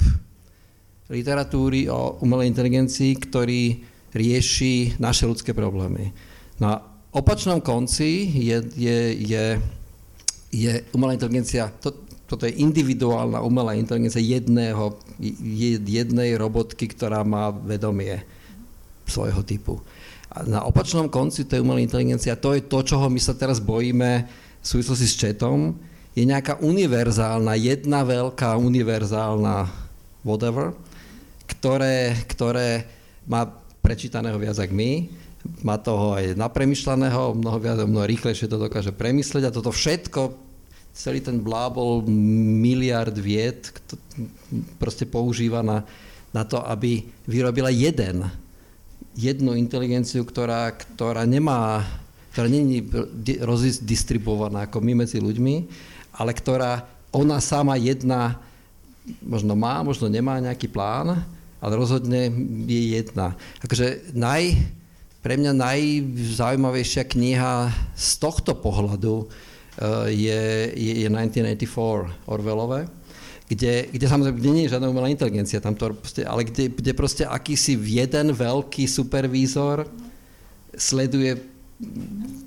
[1.11, 3.83] literatúry o umelej inteligencii, ktorý
[4.15, 6.15] rieši naše ľudské problémy.
[6.57, 6.79] Na
[7.11, 9.45] opačnom konci je, je, je,
[10.49, 11.91] je umelá inteligencia, to,
[12.25, 14.97] toto je individuálna umelá inteligencia jedného,
[15.85, 18.23] jednej robotky, ktorá má vedomie
[19.05, 19.83] svojho typu.
[20.31, 23.61] A na opačnom konci tej umelej inteligencie, a to je to, čoho my sa teraz
[23.61, 24.25] bojíme
[24.59, 25.77] v súvislosti s četom,
[26.15, 29.67] je nejaká univerzálna, jedna veľká univerzálna
[30.23, 30.71] whatever,
[31.43, 32.87] ktoré, ktoré
[33.27, 33.43] má
[33.83, 34.91] prečítaného viac ako my,
[35.61, 40.33] má toho aj napremyšľaného, mnoho viac, mnoho rýchlejšie to dokáže premyslieť a toto všetko,
[40.95, 42.07] celý ten blábol
[42.63, 43.67] miliard vied,
[44.79, 45.83] proste používa na,
[46.31, 48.23] na to, aby vyrobila jeden,
[49.19, 51.83] jednu inteligenciu, ktorá, ktorá nemá,
[52.31, 52.79] ktorá není
[53.43, 55.55] rozdistribuovaná ako my medzi ľuďmi,
[56.15, 58.39] ale ktorá ona sama jedna
[59.21, 61.21] možno má, možno nemá nejaký plán,
[61.61, 62.29] ale rozhodne
[62.65, 63.37] je jedna.
[63.61, 64.57] Takže naj,
[65.25, 70.41] pre mňa najzaujímavejšia kniha z tohto pohľadu uh, je,
[70.73, 72.85] je, je 1984 Orwellové,
[73.45, 76.91] kde, kde samozrejme kde nie je žiadna umelá inteligencia, tam to proste, ale kde, kde
[76.97, 79.85] proste akýsi jeden veľký supervízor
[80.73, 81.37] sleduje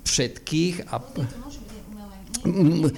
[0.03, 0.95] všetkých a...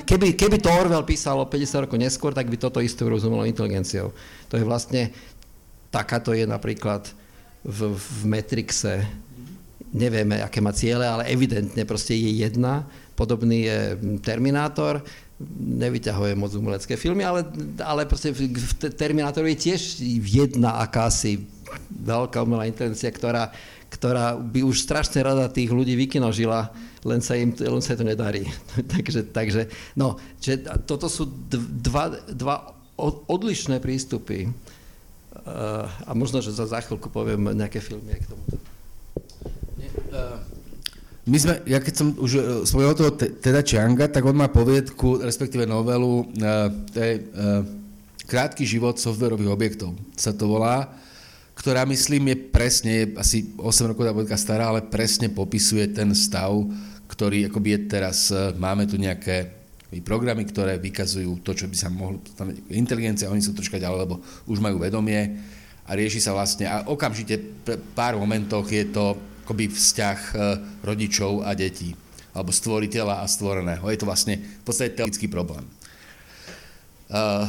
[0.06, 4.14] Keby, keby to Orwell písal o 50 rokov neskôr, tak by toto isté urozumelou inteligenciou.
[4.52, 5.10] To je vlastne
[5.92, 7.04] Takáto je napríklad
[7.68, 9.04] v, v Matrixe.
[9.92, 12.88] Nevieme, aké má ciele, ale evidentne proste je jedna.
[13.20, 13.80] Podobný je
[14.24, 15.04] Terminátor.
[15.60, 17.44] Nevyťahuje moc umelecké filmy, ale,
[17.84, 21.44] ale proste v, v Terminátorovi je tiež jedna akási
[21.92, 23.52] veľká umelá inteligencia, ktorá,
[23.92, 26.72] ktorá by už strašne rada tých ľudí vykinožila,
[27.04, 28.48] len sa im len sa to nedarí.
[28.94, 31.28] takže, takže, no, že toto sú
[31.84, 32.72] dva, dva
[33.28, 34.48] odlišné prístupy
[35.32, 38.44] Eh, a možno, že za, za chvíľku poviem nejaké filmy k tomu.
[40.12, 40.38] Eh,
[41.24, 45.24] my sme, ja keď som už eh, spomínal toho teda Chianga, tak on má poviedku,
[45.24, 46.28] respektíve novelu,
[46.92, 47.14] to je
[48.28, 50.88] Krátky život softwarových objektov, sa to volá,
[51.62, 56.10] ktorá myslím je presne, je asi 8 rokov tá poviedka stará, ale presne popisuje ten
[56.18, 56.50] stav,
[57.06, 59.62] ktorý akoby je teraz, máme tu nejaké
[60.02, 62.18] programy, ktoré vykazujú to, čo by sa mohlo,
[62.74, 65.38] inteligencia, oni sú troška ďalej, lebo už majú vedomie
[65.86, 69.14] a rieši sa vlastne, a okamžite v pár momentoch je to
[69.46, 70.36] akoby vzťah e,
[70.82, 71.94] rodičov a detí,
[72.34, 73.86] alebo stvoriteľa a stvoreného.
[73.92, 75.68] Je to vlastne v podstate teologický problém.
[77.12, 77.44] Uh,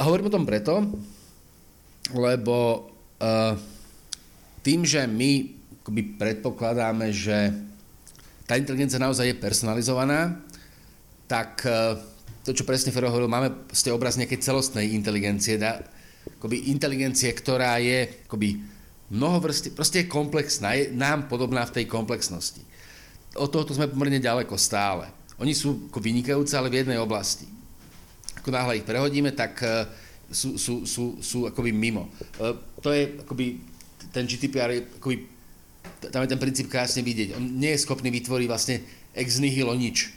[0.00, 0.80] a hovorím o tom preto,
[2.16, 2.88] lebo
[4.66, 7.54] tým, že my akoby predpokladáme, že
[8.46, 10.34] tá inteligencia naozaj je personalizovaná,
[11.30, 11.98] tak e,
[12.46, 15.82] to, čo presne Fero hovoril, máme z tej obraz nejakej celostnej inteligencie, dá,
[16.38, 18.62] akoby inteligencie, ktorá je akoby
[19.10, 22.62] mnohovrstie, proste je komplexná, je nám podobná v tej komplexnosti.
[23.38, 25.10] Od tohoto sme pomerne ďaleko stále.
[25.38, 27.46] Oni sú ako vynikajúce, ale v jednej oblasti.
[28.42, 29.86] Ako náhle ich prehodíme, tak e,
[30.30, 32.10] sú, sú, sú, sú akoby mimo.
[32.38, 33.62] E, to je akoby,
[34.10, 35.16] ten GDPR je akoby,
[36.10, 37.38] tam je ten princíp krásne vidieť.
[37.38, 38.82] On nie je schopný vytvoriť vlastne
[39.16, 40.16] ex nihilo nič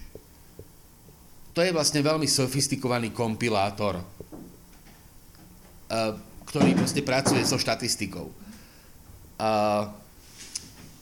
[1.59, 6.15] to je vlastne veľmi sofistikovaný kompilátor, eh,
[6.47, 8.31] ktorý proste pracuje so štatistikou.
[8.31, 9.83] Eh,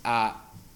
[0.01, 0.17] a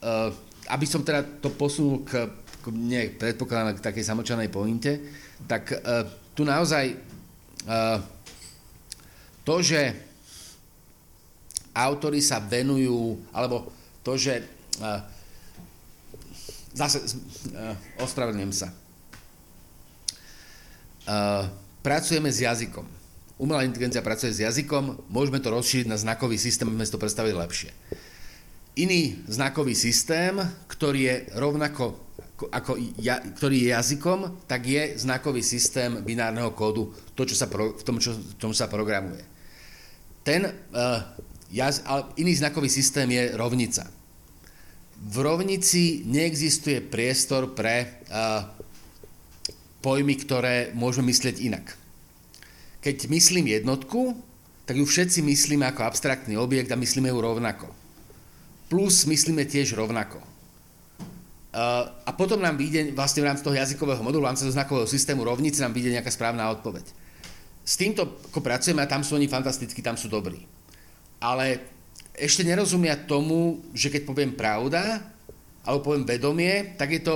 [0.05, 0.29] eh,
[0.69, 2.29] aby som teda to posunul k,
[2.61, 5.01] k nie, predpokladám k takej samočanej pointe,
[5.49, 5.73] tak
[6.37, 6.93] tu naozaj
[9.51, 9.91] to, že
[11.75, 13.67] autory sa venujú, alebo
[13.99, 14.47] to, že
[14.79, 15.03] uh,
[16.71, 18.71] zase uh, ospravedlňujem sa.
[21.03, 21.51] Uh,
[21.83, 22.87] pracujeme s jazykom.
[23.35, 27.35] Umelá inteligencia pracuje s jazykom, môžeme to rozšíriť na znakový systém, aby sme to predstavili
[27.35, 27.75] lepšie.
[28.79, 30.39] Iný znakový systém,
[30.71, 31.99] ktorý je rovnako
[32.49, 37.77] ako ja, ktorý je jazykom, tak je znakový systém binárneho kódu, to, čo sa pro,
[37.77, 39.21] v tom, čo, v tom sa programuje.
[40.21, 41.01] Ten uh,
[41.49, 41.81] jaz,
[42.15, 43.89] iný znakový systém je rovnica.
[45.01, 48.45] V rovnici neexistuje priestor pre uh,
[49.81, 51.73] pojmy, ktoré môžeme myslieť inak.
[52.85, 54.13] Keď myslím jednotku,
[54.69, 57.67] tak ju všetci myslíme ako abstraktný objekt a myslíme ju rovnako.
[58.69, 60.21] Plus myslíme tiež rovnako.
[61.51, 64.87] Uh, a potom nám vyjde vlastne v rámci toho jazykového modulu, v rámci toho znakového
[64.87, 67.00] systému rovnice nám vyjde nejaká správna odpoveď.
[67.61, 70.43] S týmto ako pracujeme a tam sú oni fantastickí, tam sú dobrí.
[71.21, 71.61] Ale
[72.17, 75.01] ešte nerozumia tomu, že keď poviem pravda,
[75.61, 77.15] alebo poviem vedomie, tak je to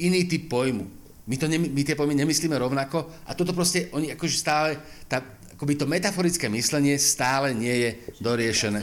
[0.00, 0.88] iný typ pojmu.
[1.28, 5.22] My, to ne, my tie pojmy nemyslíme rovnako a toto proste, oni akože stále, tá,
[5.54, 8.80] akoby to metaforické myslenie stále nie je doriešené.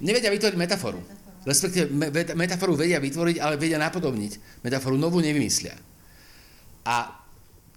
[0.00, 1.00] Nevedia vytvoriť metaforu
[1.44, 1.88] respektíve
[2.36, 4.60] metaforu vedia vytvoriť, ale vedia napodobniť.
[4.64, 5.72] Metaforu novú nevymyslia.
[6.84, 7.19] A,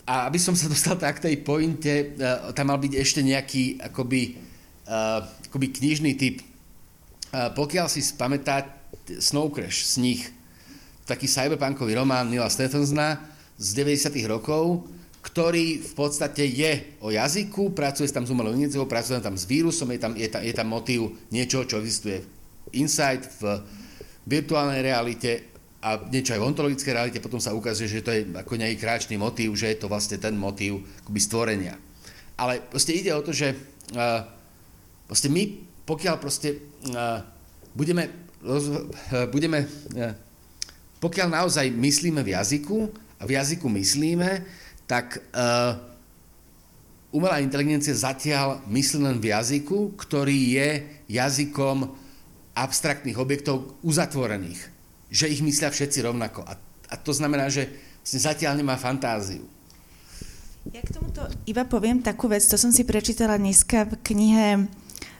[0.03, 3.79] a aby som sa dostal tak k tej pointe, uh, tam mal byť ešte nejaký
[3.79, 4.35] akoby,
[4.87, 6.43] uh, akoby knižný typ.
[7.31, 8.67] Uh, pokiaľ si spamätá
[9.19, 10.27] Snow Crash, nich,
[11.03, 13.19] taký cyberpunkový román Nila Stephensona
[13.59, 14.87] z 90 rokov,
[15.23, 19.87] ktorý v podstate je o jazyku, pracuje tam s umelou iniciou, pracuje tam s vírusom,
[19.95, 22.19] je tam, je tam, je tam motív niečo, čo existuje
[22.75, 23.63] insight v
[24.27, 25.52] virtuálnej realite
[25.83, 29.19] a niečo aj v ontologickej realite, potom sa ukazuje, že to je ako nejaký kráčný
[29.19, 31.75] motív, že je to vlastne ten motív akoby stvorenia.
[32.39, 34.23] Ale proste ide o to, že uh,
[35.05, 35.43] proste my,
[35.83, 36.55] pokiaľ proste
[36.87, 37.19] uh,
[37.75, 38.07] budeme,
[38.39, 40.15] roz, uh, budeme uh,
[41.03, 42.87] pokiaľ naozaj myslíme v jazyku
[43.19, 44.39] a v jazyku myslíme,
[44.87, 45.75] tak uh,
[47.11, 50.69] umelá inteligencia zatiaľ myslí len v jazyku, ktorý je
[51.11, 51.91] jazykom
[52.55, 54.72] abstraktných objektov uzatvorených.
[55.13, 56.41] Že ich myslia všetci rovnako.
[56.41, 56.57] A,
[56.89, 57.69] a to znamená, že
[58.01, 59.45] zatiaľ nemá fantáziu.
[60.73, 64.47] Ja k tomuto iba poviem takú vec, to som si prečítala dneska v knihe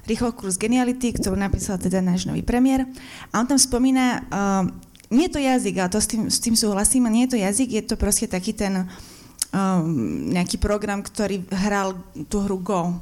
[0.04, 2.84] Rýchlo kurz geniality, ktorú napísal teda náš nový premiér.
[3.32, 4.68] A on tam spomína, uh,
[5.08, 7.70] nie je to jazyk, ale to s tým, s tým súhlasím, nie je to jazyk,
[7.72, 9.80] je to proste taký ten uh,
[10.28, 11.96] nejaký program, ktorý hral
[12.28, 13.00] tú hru Go.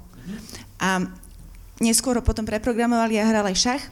[0.77, 1.09] A
[1.81, 3.83] neskôr ho potom preprogramovali a hral aj šach.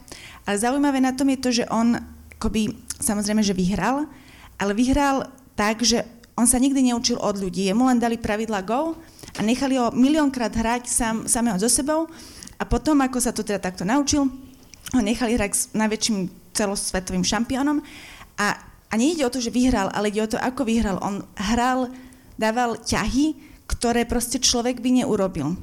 [0.46, 1.98] Ale zaujímavé na tom je to, že on
[2.38, 4.06] akoby, samozrejme, že vyhral,
[4.60, 6.04] ale vyhral tak, že
[6.36, 7.68] on sa nikdy neučil od ľudí.
[7.68, 8.96] Jemu len dali pravidla Go
[9.36, 12.08] a nechali ho miliónkrát hrať sám, samého so sebou
[12.56, 14.28] a potom, ako sa to teda takto naučil,
[14.92, 16.16] ho nechali hrať s najväčším
[16.56, 17.80] celosvetovým šampiónom
[18.40, 18.46] a,
[18.88, 20.96] a nejde o to, že vyhral, ale ide o to, ako vyhral.
[21.04, 21.92] On hral,
[22.40, 23.36] dával ťahy,
[23.68, 25.54] ktoré proste človek by neurobil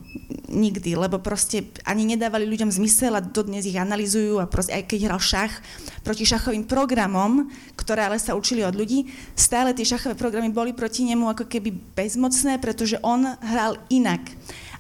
[0.48, 5.00] nikdy, lebo proste ani nedávali ľuďom zmysel a dodnes ich analizujú a proste, aj keď
[5.12, 5.54] hral šach
[6.02, 11.04] proti šachovým programom, ktoré ale sa učili od ľudí, stále tie šachové programy boli proti
[11.04, 14.24] nemu ako keby bezmocné, pretože on hral inak.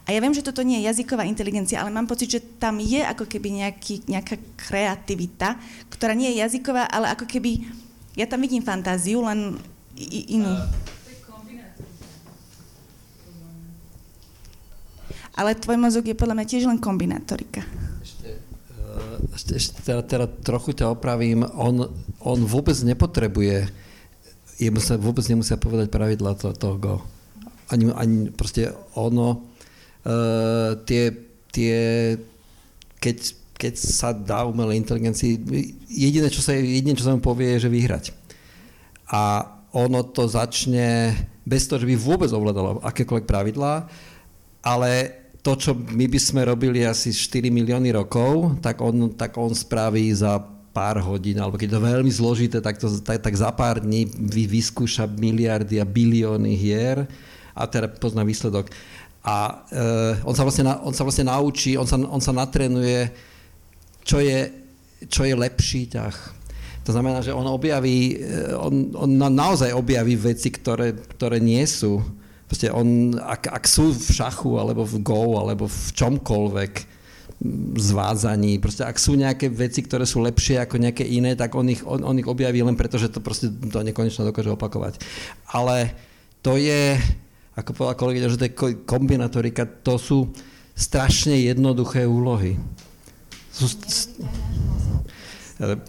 [0.07, 3.03] A ja viem, že toto nie je jazyková inteligencia, ale mám pocit, že tam je
[3.03, 5.59] ako keby nejaký, nejaká kreativita,
[5.91, 7.67] ktorá nie je jazyková, ale ako keby,
[8.15, 9.59] ja tam vidím fantáziu, len
[10.31, 10.47] inú.
[10.47, 10.96] Uh
[15.37, 17.61] ale tvoj mozog je podľa mňa tiež len kombinátorika.
[18.01, 18.41] Ešte,
[18.81, 21.85] uh, ešte, ešte teda, teda trochu ťa opravím, on,
[22.25, 23.69] on vôbec nepotrebuje,
[24.57, 26.95] jemu sa vôbec nemusia povedať pravidla to, toho Go.
[27.69, 29.45] Ani, ani proste ono,
[30.03, 31.13] uh, tie,
[31.53, 31.77] tie
[32.97, 33.17] keď,
[33.61, 35.37] keď sa dá umelej inteligencii,
[35.85, 38.05] jediné, čo sa, jediné, čo sa mu povie, je, že vyhrať.
[39.13, 41.13] A ono to začne
[41.45, 43.87] bez toho, že by vôbec ovládalo akékoľvek pravidlá,
[44.65, 44.91] ale
[45.47, 50.11] to, čo my by sme robili asi 4 milióny rokov, tak on, tak on spraví
[50.11, 50.43] za
[50.75, 54.11] pár hodín, alebo keď je to veľmi zložité, tak, to, tak, tak za pár dní
[54.11, 57.07] vy, vyskúša miliardy a bilióny hier
[57.55, 58.67] a teda pozná výsledok.
[59.23, 63.07] A uh, on, sa vlastne, on sa vlastne naučí, on sa, on sa natrenuje,
[64.03, 64.51] čo je,
[65.07, 66.15] čo je lepší ťah.
[66.83, 71.99] To znamená, že on objaví, e, on, on naozaj objaví veci, ktoré, ktoré nie sú
[72.47, 76.73] Proste on, ak, ak sú v šachu, alebo v go, alebo v čomkoľvek
[77.77, 81.85] zvádzaní, proste ak sú nejaké veci, ktoré sú lepšie ako nejaké iné, tak on ich,
[81.85, 84.97] on, on ich objaví len preto, že to proste to nekonečno dokáže opakovať.
[85.53, 85.93] Ale
[86.41, 86.97] to je,
[87.53, 88.57] ako povedal kolegyňa, že to je
[88.89, 90.33] kombinatorika, to sú
[90.73, 92.57] strašne jednoduché úlohy.
[93.53, 94.17] Sú st-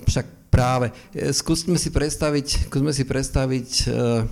[0.04, 0.92] však práve.
[1.32, 4.24] Skúsme si predstaviť, skúsme si predstaviť uh,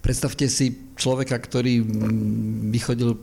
[0.00, 1.84] predstavte si človeka, ktorý
[2.72, 3.16] vychodil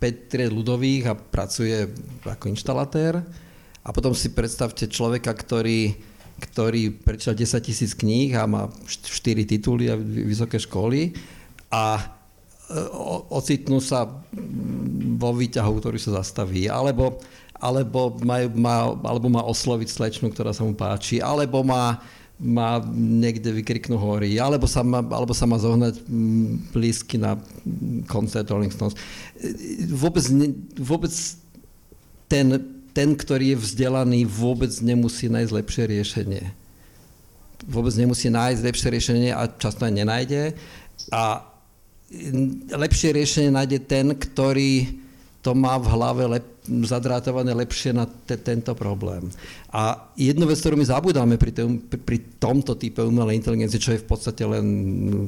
[0.00, 1.84] Petre ľudových a pracuje
[2.24, 3.20] ako inštalatér
[3.84, 9.92] a potom si predstavte človeka, ktorý ktorý prečítal 10 tisíc kníh a má 4 tituly
[9.92, 11.12] a vysoké školy
[11.68, 12.02] a e,
[13.28, 14.08] ocitnú sa
[15.20, 16.66] vo výťahu, ktorý sa zastaví.
[16.66, 17.20] Alebo,
[17.60, 21.20] alebo, má, má, alebo má osloviť slečnu, ktorá sa mu páči.
[21.20, 22.00] Alebo má,
[22.40, 24.40] má niekde vykriknú hory.
[24.40, 26.00] Alebo sa má, alebo sa má zohnať
[26.72, 27.36] blízky na
[28.08, 28.96] koncert Rolling Stones.
[29.92, 30.24] Vôbec,
[30.80, 31.12] vôbec
[32.24, 36.44] ten ten, ktorý je vzdelaný, vôbec nemusí nájsť lepšie riešenie.
[37.70, 40.42] Vôbec nemusí nájsť lepšie riešenie a často aj nenájde.
[41.14, 41.44] A
[42.74, 45.00] lepšie riešenie nájde ten, ktorý
[45.40, 46.48] to má v hlave lep,
[46.86, 49.26] zadrátované lepšie na te, tento problém.
[49.74, 54.02] A jednu vec, ktorú my zabudáme pri, tém, pri, tomto type umelej inteligencie, čo je
[54.02, 54.66] v podstate len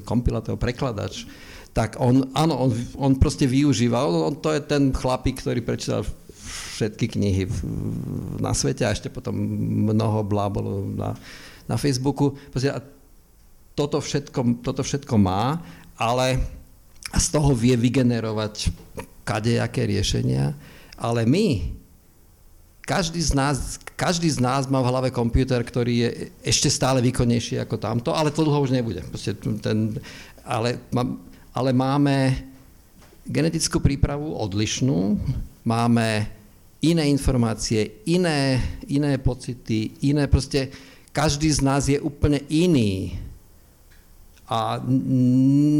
[0.06, 1.26] kompilátor, prekladač,
[1.72, 2.70] tak on, áno, on,
[3.00, 6.04] on proste využíva, on, on to je ten chlapík, ktorý prečítal
[6.76, 7.44] všetky knihy
[8.42, 9.36] na svete a ešte potom
[9.92, 11.14] mnoho blábolo na,
[11.64, 12.36] na Facebooku.
[12.56, 12.80] A
[13.72, 15.62] toto všetko, toto všetko má,
[15.96, 16.42] ale
[17.12, 18.72] z toho vie vygenerovať
[19.22, 20.52] kadejaké riešenia,
[21.02, 21.74] ale my,
[22.86, 26.10] každý z nás, každý z nás má v hlave počítač, ktorý je
[26.46, 29.02] ešte stále výkonnejší ako tamto, ale to dlho už nebude.
[29.58, 29.98] ten,
[30.46, 30.78] ale,
[31.50, 32.38] ale máme
[33.26, 35.18] genetickú prípravu odlišnú,
[35.66, 36.26] máme
[36.82, 38.58] iné informácie, iné,
[38.90, 40.70] iné pocity, iné proste,
[41.14, 43.14] každý z nás je úplne iný.
[44.50, 44.82] A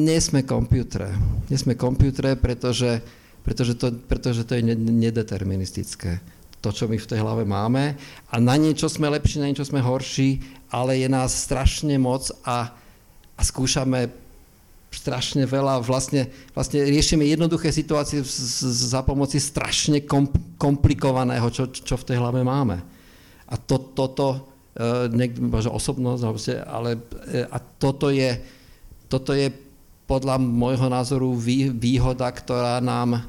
[0.07, 1.13] nie sme kompiútre.
[1.51, 3.03] Nie sme kompiútre, pretože,
[3.43, 6.23] pretože, to, pretože to je nedeterministické.
[6.63, 7.99] To, čo my v tej hlave máme.
[8.31, 10.39] A na niečo sme lepší, na niečo sme horší,
[10.71, 12.71] ale je nás strašne moc a,
[13.35, 14.23] a skúšame
[14.93, 20.05] strašne veľa, vlastne, vlastne riešime jednoduché situácie za pomoci strašne
[20.61, 22.79] komplikovaného, čo, čo v tej hlave máme.
[23.49, 26.23] A to, toto, e, osobnosť,
[26.69, 27.01] ale
[27.33, 28.37] e, a toto je,
[29.09, 29.49] toto je
[30.13, 31.33] podľa môjho názoru
[31.73, 33.25] výhoda, ktorá nám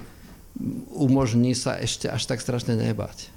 [0.91, 3.31] umožní sa ešte až tak strašne nebať.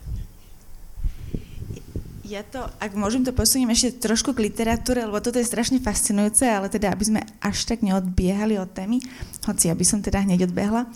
[2.26, 6.42] Ja to, ak môžem to posuniem ešte trošku k literatúre, lebo toto je strašne fascinujúce,
[6.42, 8.98] ale teda, aby sme až tak neodbiehali od témy,
[9.46, 10.90] hoci aby som teda hneď odbehla.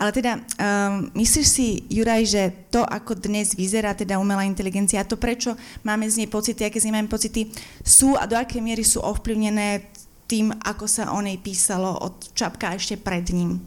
[0.00, 2.42] Ale teda, um, myslíš si, Juraj, že
[2.72, 5.52] to, ako dnes vyzerá teda umelá inteligencia, a to prečo
[5.84, 7.52] máme z nej pocity, aké z nej máme pocity,
[7.84, 9.84] sú a do akej miery sú ovplyvnené
[10.30, 13.58] tým, ako sa o nej písalo od Čapka ešte pred ním?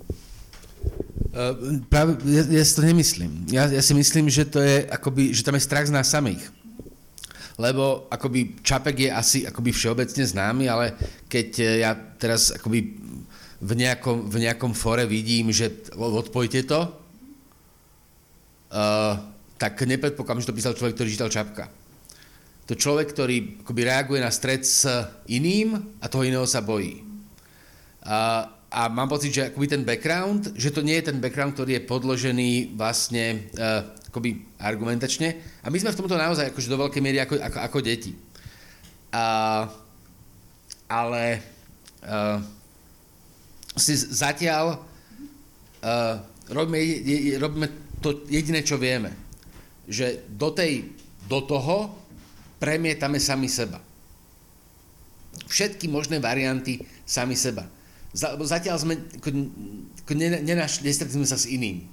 [1.35, 3.43] Uh, práve, ja, ja si to nemyslím.
[3.51, 6.63] Ja, ja si myslím, že to je akoby, že tam je strach z nás samých
[7.57, 10.93] lebo akoby Čapek je asi akoby všeobecne známy, ale
[11.29, 12.97] keď e, ja teraz akoby
[13.63, 16.91] v nejakom, v nejakom fore vidím, že odpojte to, uh,
[19.55, 21.71] tak nepredpokladám, že to písal človek, ktorý čítal Čapka.
[22.71, 24.87] To človek, ktorý akoby reaguje na stred s
[25.27, 27.03] iným a toho iného sa bojí.
[28.03, 31.77] Uh, a mám pocit, že akoby ten background, že to nie je ten background, ktorý
[31.77, 35.37] je podložený vlastne uh, akoby argumentačne.
[35.61, 38.15] A my sme v tomto naozaj akože do veľkej miery ako, ako, ako deti.
[39.13, 39.67] A,
[40.89, 41.43] ale
[42.07, 42.41] uh,
[43.77, 44.79] si zatiaľ
[45.83, 46.15] uh,
[46.49, 47.67] robíme, je, robíme
[48.01, 49.13] to jediné, čo vieme.
[49.89, 50.93] Že do, tej,
[51.29, 52.02] do toho
[52.63, 53.83] premietame sami seba.
[55.51, 57.67] Všetky možné varianty sami seba.
[58.15, 59.29] Zatiaľ sme ako,
[60.47, 61.83] nenašli, nestretli sme sa s iným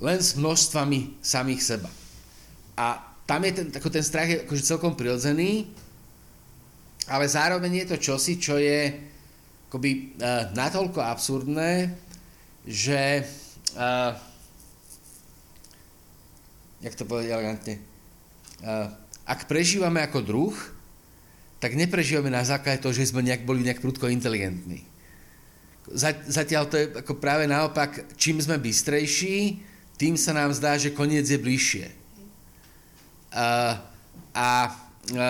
[0.00, 1.88] len s množstvami samých seba.
[2.76, 5.72] A tam je ten, ako ten strach je akože celkom prirodzený,
[7.08, 8.92] ale zároveň je to čosi, čo je
[9.72, 11.96] akoby uh, natoľko absurdné,
[12.68, 13.24] že
[13.74, 14.12] uh,
[16.84, 17.74] jak to povedať elegantne,
[18.62, 18.92] uh,
[19.26, 20.54] ak prežívame ako druh,
[21.58, 24.86] tak neprežívame na základe toho, že sme nejak, boli nejak prudko inteligentní.
[26.26, 29.62] Zatiaľ to je ako práve naopak, čím sme bystrejší,
[29.98, 31.86] tým sa nám zdá, že koniec je bližšie.
[33.32, 33.80] A,
[34.34, 34.46] a,
[35.14, 35.26] a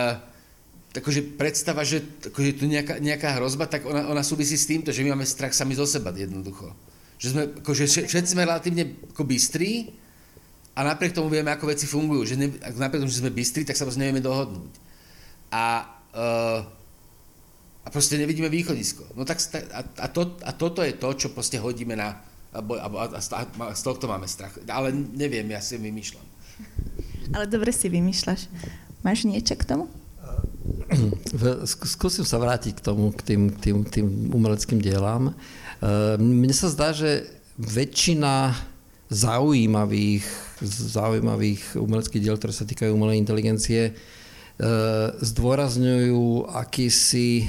[0.96, 5.04] akože predstava, že akože tu nejaká, nejaká hrozba, tak ona, ona súvisí s týmto, že
[5.04, 6.72] my máme strach sami zo seba jednoducho.
[7.20, 9.92] Že sme, akože všetci sme relatívne ako bystrí
[10.76, 12.28] a napriek tomu vieme, ako veci fungujú.
[12.28, 14.74] Že ne, napriek tomu, že sme bystrí, tak sa vlastne nevieme dohodnúť.
[15.48, 15.64] A
[16.12, 16.60] uh,
[17.86, 19.14] A proste nevidíme východisko.
[19.14, 19.38] No tak
[19.70, 22.18] a, a, to, a toto je to, čo proste hodíme na...
[22.50, 24.58] A, a, a, a z tohto máme strach.
[24.66, 26.26] Ale neviem, ja si vymýšľam.
[27.30, 28.50] Ale dobre si vymýšľaš.
[29.06, 29.86] Máš niečo k tomu?
[31.78, 35.30] Skúsim sa vrátiť k tomu, k tým, tým, tým umeleckým dielám.
[35.30, 35.34] E,
[36.18, 38.50] mne sa zdá, že väčšina
[39.06, 40.26] zaujímavých,
[40.66, 43.92] zaujímavých umeleckých diel, ktoré sa týkajú umelej inteligencie, e,
[45.22, 47.46] zdôrazňujú akýsi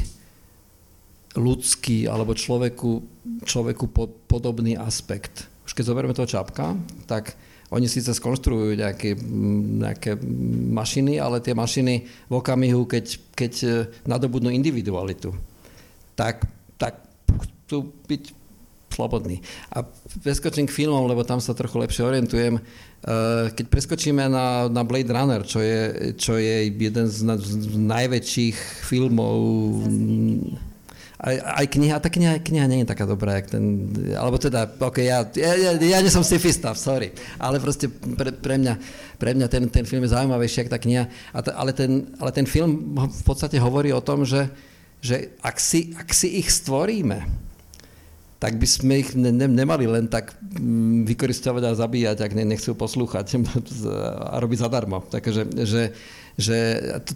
[1.37, 2.91] ľudský alebo človeku,
[3.45, 3.85] človeku
[4.25, 5.49] podobný aspekt.
[5.65, 7.37] Už keď zoberieme toho čapka, tak
[7.67, 9.19] oni síce skonštruujú nejaké,
[9.83, 10.15] nejaké
[10.71, 13.05] mašiny, ale tie mašiny v okamihu, keď,
[13.35, 13.53] keď
[14.07, 15.35] nadobudnú individualitu,
[16.15, 16.47] tak,
[16.79, 18.23] tak chcú byť
[18.97, 19.45] slobodní.
[19.69, 19.85] A
[20.25, 22.57] preskočím k filmom, lebo tam sa trochu lepšie orientujem.
[22.57, 22.61] E,
[23.53, 28.57] keď preskočíme na, na Blade Runner, čo je, čo je jeden z, z najväčších
[28.89, 29.37] filmov
[31.17, 34.97] aj, aj kniha, tá kniha, kniha nie je taká dobrá, jak ten, alebo teda, ok,
[35.01, 37.09] ja, ja, ja, ja nie som sci-fista, sorry,
[37.41, 38.73] ale proste pre, pre mňa,
[39.17, 42.29] pre mňa ten, ten film je zaujímavejší, jak tá kniha, a t- ale, ten, ale
[42.29, 44.45] ten film v podstate hovorí o tom, že,
[45.01, 47.46] že ak, si, ak si ich stvoríme,
[48.37, 52.45] tak by sme ich ne, ne, nemali len tak mm, vykoristovať a zabíjať, ak ne,
[52.45, 53.33] nechcú poslúchať
[54.33, 55.01] a robiť zadarmo.
[55.09, 55.97] Takže že,
[56.37, 56.57] že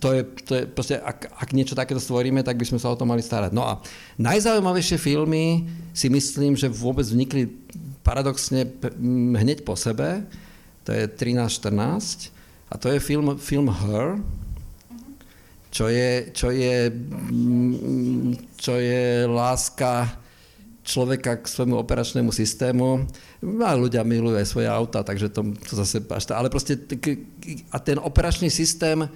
[0.02, 2.98] to je, to je proste, ak, ak niečo takéto stvoríme, tak by sme sa o
[2.98, 3.54] to mali starať.
[3.54, 3.78] No a
[4.18, 7.54] najzaujímavejšie filmy si myslím, že vôbec vznikli
[8.02, 8.66] paradoxne
[9.38, 10.26] hneď po sebe,
[10.82, 12.34] to je 13-14
[12.74, 14.18] a to je film, film Her,
[15.70, 16.90] čo je, čo je,
[18.58, 20.21] čo je láska
[20.92, 23.08] človeka k svojmu operačnému systému.
[23.64, 26.76] A ľudia milujú aj svoje auta, takže to, to zase až tá, ale proste
[27.72, 29.08] a ten operačný systém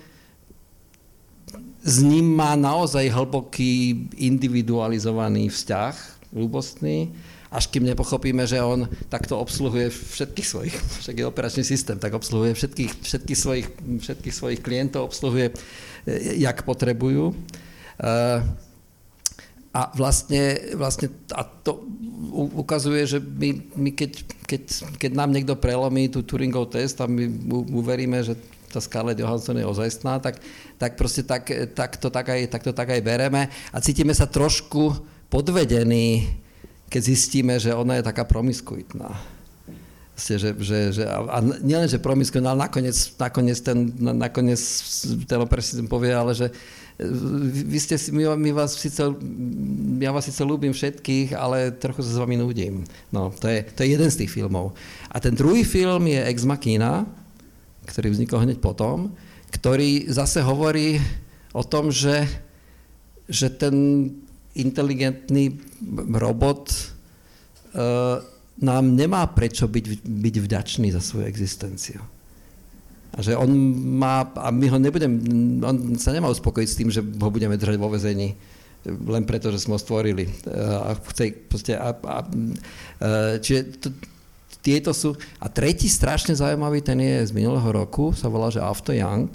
[1.86, 5.94] s ním má naozaj hlboký individualizovaný vzťah,
[6.34, 7.14] ľubostný,
[7.54, 12.58] až kým nepochopíme, že on takto obsluhuje všetkých svojich, však je operačný systém, tak obsluhuje
[12.58, 13.68] všetkých, všetkých, svojich,
[14.02, 17.38] všetkých svojich klientov, obsluhuje, eh, jak potrebujú.
[17.96, 18.44] Uh,
[19.76, 21.84] a vlastne, vlastne a to
[22.56, 24.64] ukazuje, že my, my keď, keď,
[24.96, 28.40] keď nám niekto prelomí tú Turingov test a my uveríme, že
[28.72, 30.40] tá Scarlett Johansson je ozajstná, tak,
[30.80, 34.32] tak proste tak, tak, to tak, aj, tak to tak aj bereme a cítime sa
[34.32, 34.96] trošku
[35.28, 36.24] podvedení,
[36.88, 39.12] keď zistíme, že ona je taká promiskuitná.
[40.16, 44.62] Vlastne, že, že, že, a nielen, že promiskuitná, ale nakoniec, nakoniec ten, nakoniec
[45.28, 46.48] ten povie, ale že,
[46.96, 49.04] vy ste my, my vás síce,
[50.00, 52.88] ja vás síce ľúbim všetkých, ale trochu sa s vami nudím.
[53.12, 54.72] No, to je, to je jeden z tých filmov.
[55.12, 57.04] A ten druhý film je Ex Machina,
[57.84, 59.12] ktorý vznikol hneď potom,
[59.52, 61.04] ktorý zase hovorí
[61.52, 62.28] o tom, že,
[63.28, 64.08] že ten
[64.56, 65.60] inteligentný
[66.16, 66.72] robot
[67.76, 68.24] uh,
[68.56, 72.00] nám nemá prečo byť, byť vďačný za svoju existenciu.
[73.16, 73.48] A že on
[73.96, 75.12] má, a my ho nebudem,
[75.64, 78.36] on sa nemá uspokojiť s tým, že ho budeme držať vo vezení
[78.86, 80.30] len preto, že sme ho stvorili.
[80.54, 82.18] A chce, proste, a, a,
[83.42, 83.90] čiže to,
[84.62, 85.18] tieto sú...
[85.42, 89.34] A tretí strašne zaujímavý, ten je z minulého roku, sa volá, že After Young,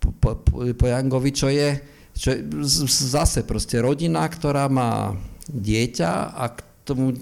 [0.00, 1.80] po, po, po Youngovi, čo je,
[2.12, 2.38] čo je
[2.88, 5.16] zase proste rodina, ktorá má
[5.48, 7.16] dieťa a k tomu,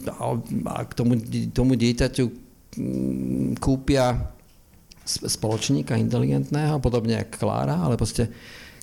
[0.66, 1.12] a k tomu,
[1.50, 2.24] tomu dieťaťu
[2.78, 4.34] mm, kúpia
[5.06, 8.26] spoločníka inteligentného, podobne ako Klára, ale proste,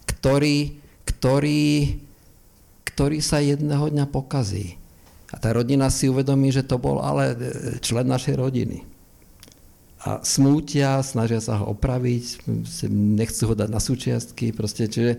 [0.07, 1.99] ktorý, ktorý,
[2.87, 4.79] ktorý sa jedného dňa pokazí.
[5.33, 7.37] A tá rodina si uvedomí, že to bol ale e,
[7.83, 8.85] člen našej rodiny.
[10.03, 12.43] A smútia, snažia sa ho opraviť,
[12.91, 15.15] nechcú ho dať na súčiastky, proste, čiže,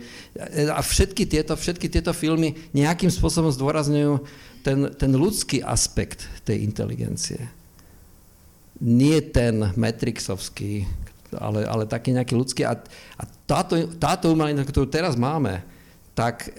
[0.68, 4.20] a všetky tieto, všetky tieto filmy nejakým spôsobom zdôrazňujú
[4.60, 7.48] ten, ten ľudský aspekt tej inteligencie
[8.80, 10.86] nie ten Matrixovský,
[11.34, 12.62] ale, ale taký nejaký ľudský.
[12.66, 12.74] A,
[13.18, 15.62] a táto, táto umelina, ktorú teraz máme,
[16.14, 16.50] tak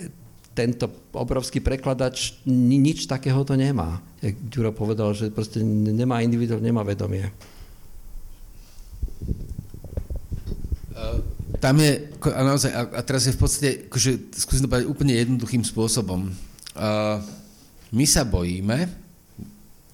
[0.56, 4.00] tento obrovský prekladač nič takého to nemá.
[4.24, 7.28] Jak Ďuro povedal, že proste nemá individuál, nemá vedomie.
[11.60, 15.64] Tam je, a naozaj, a teraz je v podstate, akože, skúsim to povedať úplne jednoduchým
[15.68, 16.32] spôsobom.
[16.76, 17.20] Uh,
[17.92, 18.88] my sa bojíme,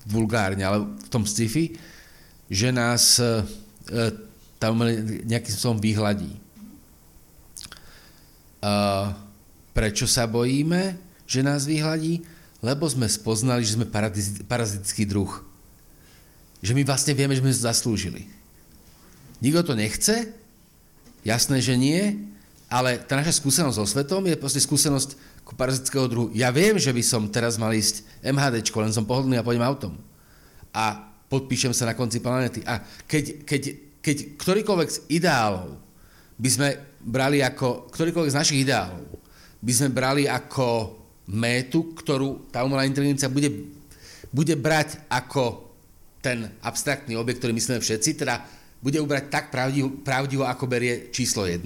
[0.06, 1.74] vulgárne, ale v tom sci-fi,
[2.52, 3.48] že nás e,
[4.60, 4.84] tam
[5.24, 6.36] nejakým spôsobom vyhladí.
[8.60, 9.16] A
[9.72, 12.28] prečo sa bojíme, že nás vyhladí?
[12.62, 13.90] Lebo sme spoznali, že sme
[14.46, 15.32] parazitický druh.
[16.62, 18.30] Že my vlastne vieme, že sme to zaslúžili.
[19.42, 20.30] Nikto to nechce,
[21.26, 22.30] jasné, že nie,
[22.70, 26.28] ale tá naša skúsenosť so svetom je proste skúsenosť ako parazitského druhu.
[26.38, 29.98] Ja viem, že by som teraz mal ísť MHD, len som pohodlný a pôjdem autom.
[30.70, 32.60] A podpíšem sa na konci planety.
[32.68, 33.62] A keď, keď,
[34.04, 35.80] keď ktorýkoľvek z ideálov
[36.36, 36.70] by sme
[37.00, 39.08] brali ako, ktorýkoľvek z našich ideálov
[39.64, 41.00] by sme brali ako
[41.32, 43.48] métu, ktorú tá umelá inteligencia bude,
[44.34, 45.72] bude brať ako
[46.20, 48.44] ten abstraktný objekt, ktorý myslíme všetci, teda
[48.82, 51.64] bude ubrať tak pravdivo, pravdivo ako berie číslo 1,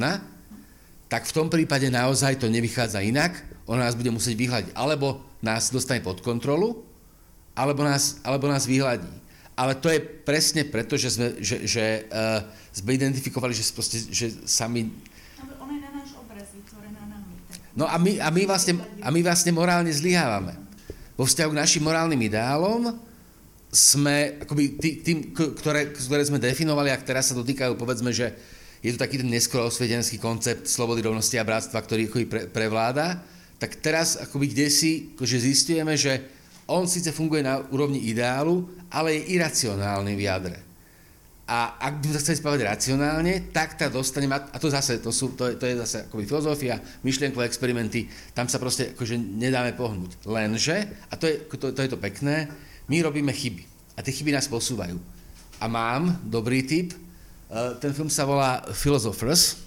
[1.07, 4.71] tak v tom prípade naozaj to nevychádza inak, ona nás bude musieť vyhľadiť.
[4.77, 6.83] Alebo nás dostane pod kontrolu,
[7.55, 9.24] alebo nás, alebo nás vyhľadí.
[9.55, 12.43] Ale to je presne preto, že sme, že, že, uh,
[12.75, 14.91] sme identifikovali, že, proste, že sami...
[17.75, 20.55] No a my, a, my vlastne, a my vlastne morálne zlyhávame.
[21.19, 22.95] Vo vzťahu k našim morálnym ideálom
[23.71, 28.31] sme, akoby tý, tým, ktoré, ktoré sme definovali a teraz sa dotýkajú, povedzme, že
[28.79, 33.19] je to taký ten neskoro osviedenský koncept slobody, rovnosti a bratstva, ktorý akoby pre, prevláda,
[33.59, 36.34] tak teraz akoby kde si akože zistujeme, že
[36.65, 40.57] on síce funguje na úrovni ideálu, ale je iracionálny v jadre.
[41.45, 45.37] A ak by sme chceli spávať racionálne, tak tá dostaneme, a to zase, to, sú,
[45.37, 50.25] to, je, to je zase akoby filozofia, myšlienkové experimenty, tam sa proste akože nedáme pohnúť.
[50.25, 52.49] Lenže, a to je to, to, je to pekné,
[52.89, 53.61] my robíme chyby.
[53.93, 54.97] A tie chyby nás posúvajú.
[55.61, 59.61] A mám dobrý tip, uh, ten film sa volá Philosophers.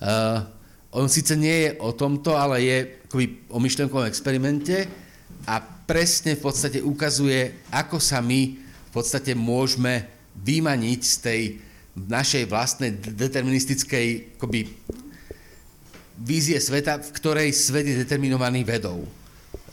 [0.00, 0.40] Uh,
[0.88, 2.76] on síce nie je o tomto, ale je
[3.12, 5.03] akoby o myšlienkovom experimente
[5.44, 10.08] a presne v podstate ukazuje, ako sa my v podstate môžeme
[10.40, 11.42] vymaniť z tej
[11.94, 14.66] našej vlastnej deterministickej akoby,
[16.18, 19.06] vízie sveta, v ktorej svet je determinovaný vedou.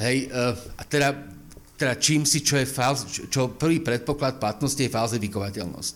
[0.02, 1.14] Hej, uh, a teda,
[1.78, 5.96] teda čím si, čo je fals, čo, prvý predpoklad platnosti je falzifikovateľnosť.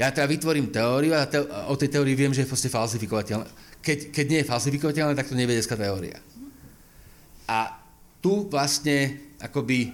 [0.00, 3.44] Ja teda vytvorím teóriu a te, o tej teórii viem, že je proste falzifikovateľná.
[3.80, 6.16] Keď, keď nie je falzifikovateľná, tak to nie je vedecká teória.
[7.48, 7.81] A
[8.22, 9.90] tu vlastne akoby,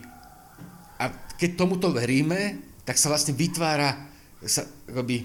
[1.00, 1.08] a
[1.40, 3.96] keď tomuto veríme, tak sa vlastne vytvára,
[4.44, 5.24] sa, akoby,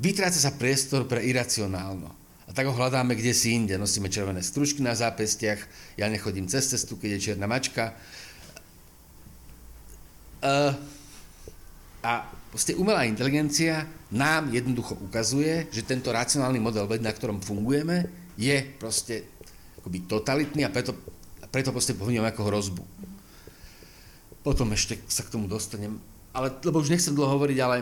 [0.00, 2.08] vytráca sa priestor pre iracionálno.
[2.48, 3.78] A tak ho hľadáme kde si inde.
[3.78, 5.60] Nosíme červené stručky na zápestiach,
[5.94, 7.94] ja nechodím cez cestu, keď je čierna mačka.
[10.40, 10.74] Uh,
[12.00, 18.08] a proste umelá inteligencia nám jednoducho ukazuje, že tento racionálny model na ktorom fungujeme,
[18.40, 19.28] je proste
[19.78, 20.96] akoby totalitný a preto,
[21.50, 22.82] preto proste povnímam ako hrozbu.
[24.40, 27.76] Potom ešte sa k tomu dostanem ale, lebo už nechcem dlho hovoriť, ale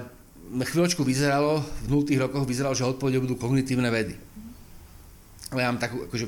[0.49, 4.16] na chvíľočku vyzeralo, v 0 rokoch vyzeralo, že odpovede budú kognitívne vedy.
[5.53, 6.27] Ale ja mám takú, akože,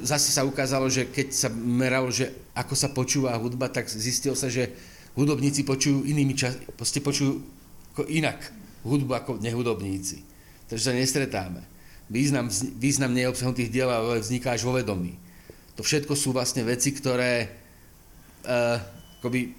[0.00, 4.48] zase sa ukázalo, že keď sa meralo, že ako sa počúva hudba, tak zistilo sa,
[4.48, 4.72] že
[5.12, 7.44] hudobníci počujú inými čas, proste počujú
[7.92, 8.40] ako inak
[8.88, 10.24] hudbu ako nehudobníci.
[10.72, 11.60] Takže sa nestretáme.
[12.08, 12.48] Význam,
[12.80, 15.20] význam neobsahnutých diel vzniká až vo vedomí.
[15.76, 17.48] To všetko sú vlastne veci, ktoré
[18.44, 18.76] uh,
[19.22, 19.56] akoby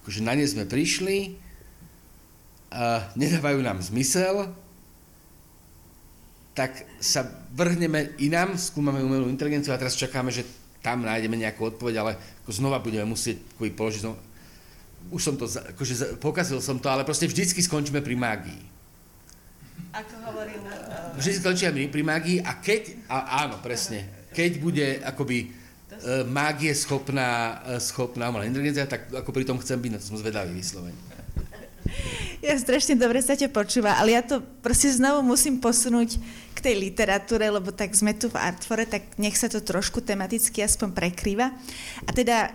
[0.00, 1.36] akože na ne sme prišli,
[2.70, 4.54] a nedávajú nám zmysel,
[6.54, 10.46] tak sa vrhneme inám, skúmame umelú inteligenciu a teraz čakáme, že
[10.80, 12.12] tam nájdeme nejakú odpoveď, ale
[12.46, 14.18] ako znova budeme musieť položiť znova.
[15.10, 18.62] Už som to, akože pokazil som to, ale proste vždycky skončíme pri mágii.
[19.90, 20.60] Ako hovoril...
[20.62, 21.18] Uh...
[21.18, 25.60] Vždy skončíme pri mágii a keď, a áno, presne, keď bude akoby
[26.00, 30.08] E, mágie schopná, e, schopná umelá inteligencia, tak ako pri tom chcem byť, na to
[30.08, 30.96] som zvedavý vyslovene.
[32.40, 36.16] Ja strašne dobre sa ťa počúva, ale ja to proste znovu musím posunúť
[36.56, 40.64] k tej literatúre, lebo tak sme tu v Artfore, tak nech sa to trošku tematicky
[40.64, 41.52] aspoň prekrýva.
[42.08, 42.48] A teda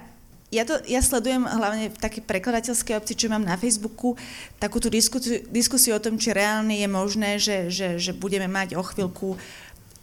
[0.50, 4.16] ja, to, ja sledujem hlavne v takej prekladateľskej obci, čo mám na Facebooku,
[4.58, 8.80] takú tú diskusiu, diskusiu o tom, či reálne je možné, že, že, že budeme mať
[8.80, 9.36] o chvíľku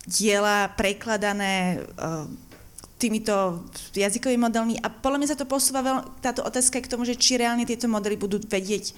[0.06, 2.26] diela prekladané uh,
[2.98, 7.18] týmito jazykovými modelmi a podľa mňa sa to posúva veľ, táto otázka k tomu, že
[7.18, 8.94] či reálne tieto modely budú vedieť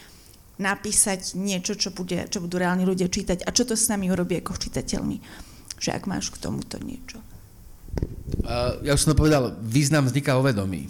[0.61, 4.37] napísať niečo, čo, bude, čo budú reálni ľudia čítať a čo to s nami urobí
[4.39, 5.17] ako čitateľmi.
[5.81, 7.21] Že ak máš k tomuto niečo.
[8.45, 10.89] Uh, ja už som to povedal, význam vzniká o vedomí.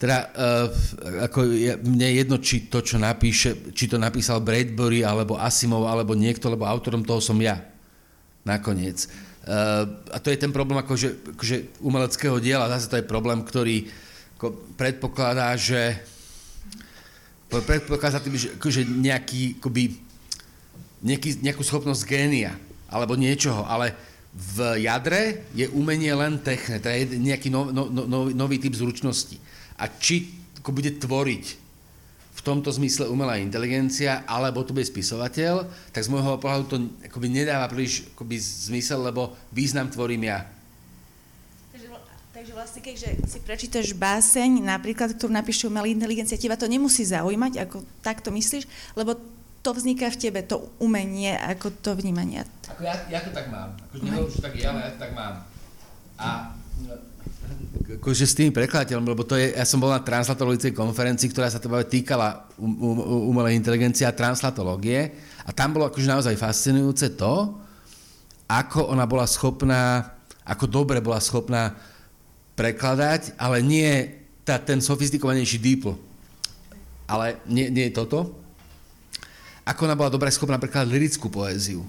[0.00, 0.66] Teda uh,
[1.28, 5.84] ako je, mne je jedno, či to, čo napíše, či to napísal Bradbury, alebo Asimov,
[5.84, 7.60] alebo niekto, lebo autorom toho som ja.
[8.48, 9.04] Nakoniec.
[9.04, 9.29] Uh,
[10.10, 13.90] a to je ten problém akože, akože umeleckého diela, zase to je problém, ktorý
[14.38, 16.00] ako predpokladá, že
[17.50, 19.98] predpokladá tým, že akože nejaký, akoby,
[21.02, 22.54] nejaký, nejakú schopnosť génia
[22.86, 23.92] alebo niečoho, ale
[24.30, 29.34] v jadre je umenie len techne, to je nejaký no, no, no, nový typ zručnosti.
[29.74, 30.30] A či
[30.62, 31.44] ako bude tvoriť
[32.40, 37.28] v tomto zmysle umelá inteligencia, alebo to bude spisovateľ, tak z môjho pohľadu to akoby
[37.28, 40.48] nedáva príliš akoby zmysel, lebo význam tvorím ja.
[41.68, 41.86] Takže,
[42.32, 47.60] takže vlastne, keďže si prečítaš báseň, napríklad, ktorú napíše umelá inteligencia, teba to nemusí zaujímať,
[47.68, 48.64] ako takto myslíš,
[48.96, 49.20] lebo
[49.60, 52.48] to vzniká v tebe, to umenie, ako to vnímanie.
[52.72, 53.76] Ako ja, ja to tak mám.
[53.92, 55.34] Akože nehovorím, že tak je, ale ja to tak mám.
[56.16, 56.56] A
[58.00, 61.58] akože s tými prekladateľmi, lebo to je, ja som bol na translatologickej konferencii, ktorá sa
[61.58, 65.12] teda týkala um, um, umelej inteligencie a translatológie
[65.44, 67.58] a tam bolo akože naozaj fascinujúce to,
[68.50, 71.74] ako ona bola schopná, ako dobre bola schopná
[72.58, 73.90] prekladať, ale nie
[74.42, 75.94] tá, ten sofistikovanejší DeepL.
[77.10, 78.34] Ale nie, nie toto.
[79.66, 81.86] Ako ona bola dobre schopná prekladať lirickú poéziu.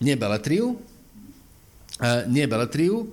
[0.00, 3.12] Nie beletriu, uh, nie beletriu,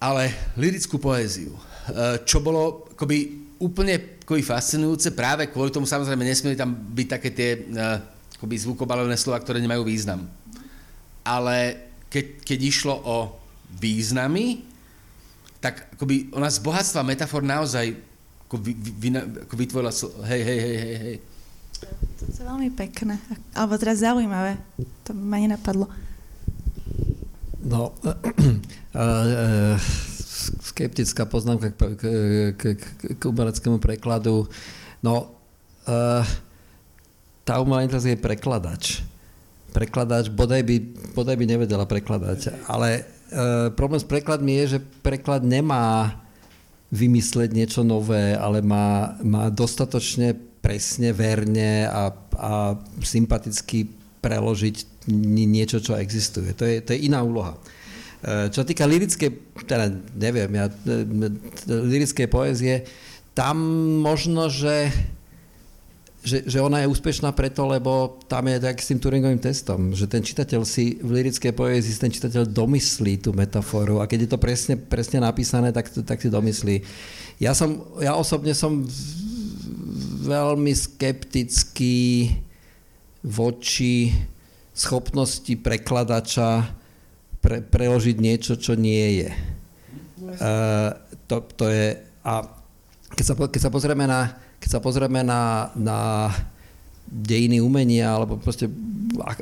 [0.00, 6.56] ale lirickú poéziu, eh, čo bolo akoby úplne akoby fascinujúce práve kvôli tomu, samozrejme nesmieli
[6.56, 8.00] tam byť také tie eh,
[8.40, 10.24] akoby zvukobalové slova, ktoré nemajú význam.
[11.20, 11.76] Ale
[12.08, 13.16] keď, keď išlo o
[13.76, 14.64] významy,
[15.60, 17.92] tak akoby ona z bohatstva metafor naozaj
[18.48, 19.08] ako, vy, vy,
[19.46, 19.92] ako vytvorila
[20.26, 21.16] hej, hej, hej, hej, hej.
[22.18, 23.20] To je veľmi pekné.
[23.54, 24.58] Alebo teraz zaujímavé.
[25.06, 25.86] To ma nenapadlo.
[27.70, 27.94] No,
[30.66, 31.78] skeptická poznámka k,
[32.58, 34.50] k, k, k umeleckému prekladu.
[35.06, 35.30] No,
[37.46, 38.84] tá umelá inteligencia je prekladač.
[39.70, 40.76] Prekladač, bodaj by,
[41.14, 43.06] bodaj by nevedela prekladať, ale
[43.78, 46.18] problém s prekladmi je, že preklad nemá
[46.90, 55.08] vymysleť niečo nové, ale má, má dostatočne presne, verne a, a sympaticky preložiť
[55.48, 56.52] niečo, čo existuje.
[56.56, 57.56] To je, to je iná úloha.
[58.20, 59.32] E, čo týka lirické,
[59.64, 61.28] teda neviem, ja, e,
[61.72, 62.84] lirické poézie,
[63.32, 63.56] tam
[64.04, 64.92] možno, že,
[66.20, 70.04] že, že ona je úspešná preto, lebo tam je tak s tým Turingovým testom, že
[70.04, 74.38] ten čitateľ si v lirickej poézii ten čitateľ domyslí tú metaforu a keď je to
[74.38, 76.84] presne, presne napísané, tak, tak si domyslí.
[77.40, 78.84] Ja, som, ja osobne som
[80.28, 82.28] veľmi skeptický
[83.20, 84.12] voči
[84.72, 86.72] schopnosti prekladača
[87.40, 89.30] pre, preložiť niečo, čo nie je.
[90.20, 90.94] Uh,
[91.26, 92.44] to, to je a
[93.16, 96.30] keď sa, keď sa pozrieme na, keď sa pozrieme na, na
[97.08, 98.70] dejiny umenia alebo proste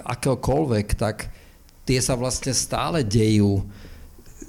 [0.07, 1.29] akéhokoľvek, tak
[1.85, 3.61] tie sa vlastne stále dejú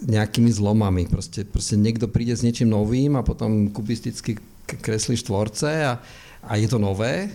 [0.06, 1.10] nejakými zlomami.
[1.12, 6.00] Proste, proste niekto príde s niečím novým a potom kubisticky kreslí štvorce a,
[6.46, 7.34] a je to nové.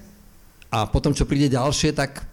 [0.74, 2.26] A potom, čo príde ďalšie, tak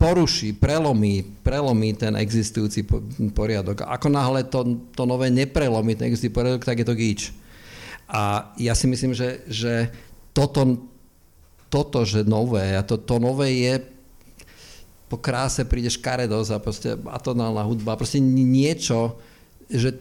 [0.00, 2.88] poruší, prelomí, prelomí ten existujúci
[3.36, 3.84] poriadok.
[3.84, 4.64] Ako náhle to,
[4.96, 7.36] to nové neprelomí ten existujúci poriadok, tak je to gíč.
[8.08, 9.92] A ja si myslím, že, že
[10.32, 10.88] toto,
[11.68, 13.84] toto, že nové, a to, to nové je
[15.08, 19.20] po kráse príde škaredosť a proste atonálna hudba, proste niečo,
[19.68, 20.00] že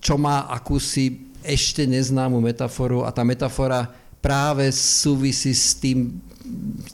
[0.00, 6.20] čo má akúsi ešte neznámu metaforu a tá metafora práve súvisí s tým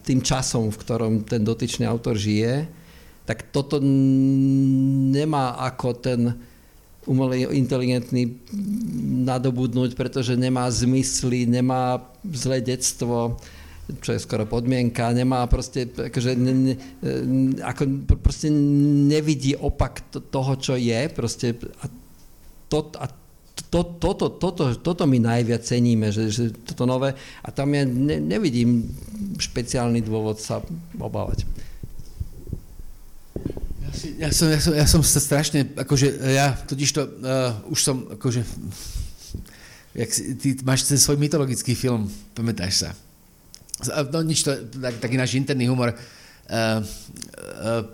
[0.02, 2.68] tým časom, v ktorom ten dotyčný autor žije,
[3.28, 3.78] tak toto
[5.12, 6.20] nemá ako ten
[7.02, 8.38] umelý inteligentný
[9.26, 13.42] nadobudnúť, pretože nemá zmysly, nemá zlé detstvo,
[13.98, 16.74] čo je skoro podmienka, nemá proste, akože, ne, ne,
[17.58, 18.46] ako, proste
[19.10, 21.86] nevidí opak to, toho, čo je, proste a,
[22.70, 23.10] to, a
[23.72, 28.20] to, toto, toto, toto my najviac ceníme, že, že toto nové a tam ja ne,
[28.20, 28.84] nevidím
[29.40, 30.60] špeciálny dôvod sa
[30.96, 31.44] obávať.
[34.16, 37.96] Ja, som, ja, som, ja som sa strašne, akože ja totiž to, uh, už som,
[38.16, 38.40] akože,
[39.96, 42.90] jak si, ty máš ten svoj mytologický film, pamätáš sa?
[44.08, 45.92] No nič, to, tak, taký náš interný humor.
[46.48, 46.80] Uh,
[47.60, 47.84] uh,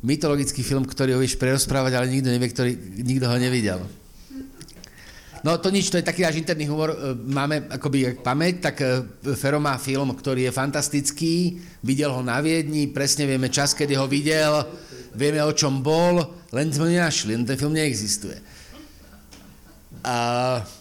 [0.00, 2.72] mytologický film, ktorý ho vieš prerozprávať, ale nikto nevie, ktorý,
[3.04, 3.80] nikto ho nevidel.
[5.42, 6.94] No to nič, to je taký náš interný humor.
[6.94, 9.02] E, máme akoby pamäť, tak e,
[9.34, 14.06] Fero má film, ktorý je fantastický, videl ho na Viedni, presne vieme čas, kedy ho
[14.06, 14.62] videl,
[15.18, 16.22] vieme o čom bol,
[16.54, 18.38] len sme ho nenašli, len ten film neexistuje.
[20.06, 20.14] A...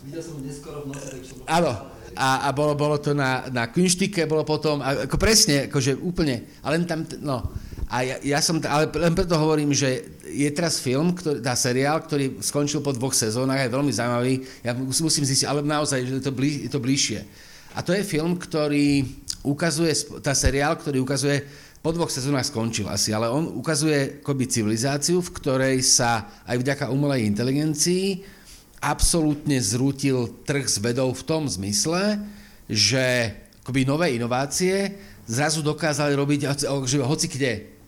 [0.06, 1.72] Videl som neskoro v noci, Áno,
[2.14, 6.82] a, a bolo, bolo to na, na Kunštike, bolo potom, ako presne, akože úplne, ale
[6.82, 7.50] len tam, no,
[7.92, 12.00] a ja, ja som, ale len preto hovorím, že je teraz film, ktorý, tá seriál,
[12.00, 14.48] ktorý skončil po dvoch sezónach, je veľmi zaujímavý.
[14.64, 17.20] Ja musím zistiť, ale naozaj, že je to, blí, je to bližšie.
[17.76, 19.04] A to je film, ktorý
[19.44, 19.92] ukazuje,
[20.24, 21.44] tá seriál, ktorý ukazuje,
[21.82, 26.94] po dvoch sezónach skončil asi, ale on ukazuje akoby civilizáciu, v ktorej sa aj vďaka
[26.94, 28.22] umelej inteligencii
[28.82, 32.18] absolútne zrútil trh s vedou v tom zmysle,
[32.66, 34.98] že akoby nové inovácie
[35.30, 36.66] zrazu dokázali robiť
[37.06, 37.81] hoci kde.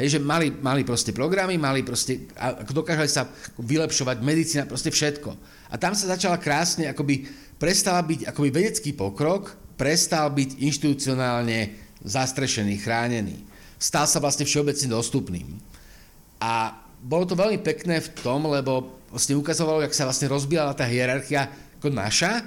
[0.00, 3.28] Hej, že mali, mali proste programy, mali proste, a dokázali sa
[3.60, 5.28] vylepšovať, medicína, proste všetko.
[5.68, 7.28] A tam sa začala krásne, akoby
[7.60, 13.44] prestala byť, akoby vedecký pokrok, prestal byť inštitucionálne zastrešený, chránený.
[13.76, 15.60] Stal sa vlastne všeobecne dostupným.
[16.40, 20.88] A bolo to veľmi pekné v tom, lebo vlastne ukazovalo, jak sa vlastne rozbila tá
[20.88, 22.40] hierarchia ako naša,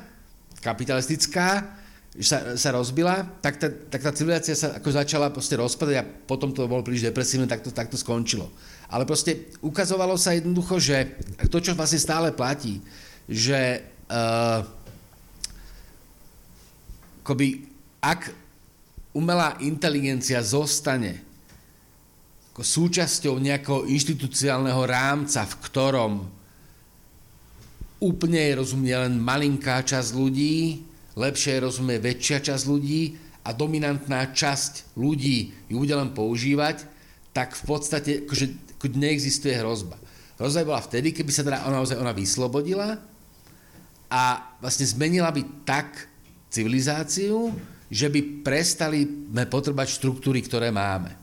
[0.61, 1.77] kapitalistická,
[2.21, 6.53] sa, sa rozbila, tak tá, tak tá civilizácia sa ako začala proste rozpadať a potom
[6.53, 8.53] to bolo príliš depresívne, tak to, tak to skončilo.
[8.93, 11.17] Ale proste ukazovalo sa jednoducho, že
[11.49, 12.85] to, čo vlastne stále platí,
[13.25, 13.81] že
[14.13, 14.61] uh,
[17.25, 17.65] akoby,
[17.97, 18.29] ak
[19.17, 21.17] umelá inteligencia zostane
[22.53, 26.13] ako súčasťou nejakého inštitucionálneho rámca, v ktorom
[27.97, 34.97] úplne je rozumie len malinká časť ľudí, lepšie rozumie väčšia časť ľudí a dominantná časť
[34.97, 36.87] ľudí ju bude len používať,
[37.35, 39.97] tak v podstate akože, ako neexistuje hrozba.
[40.37, 42.97] Hrozba bola vtedy, keby sa teda ona, ona vyslobodila
[44.09, 44.23] a
[44.61, 46.09] vlastne zmenila by tak
[46.53, 47.53] civilizáciu,
[47.89, 49.05] že by prestali
[49.49, 51.13] potrebať štruktúry, ktoré máme.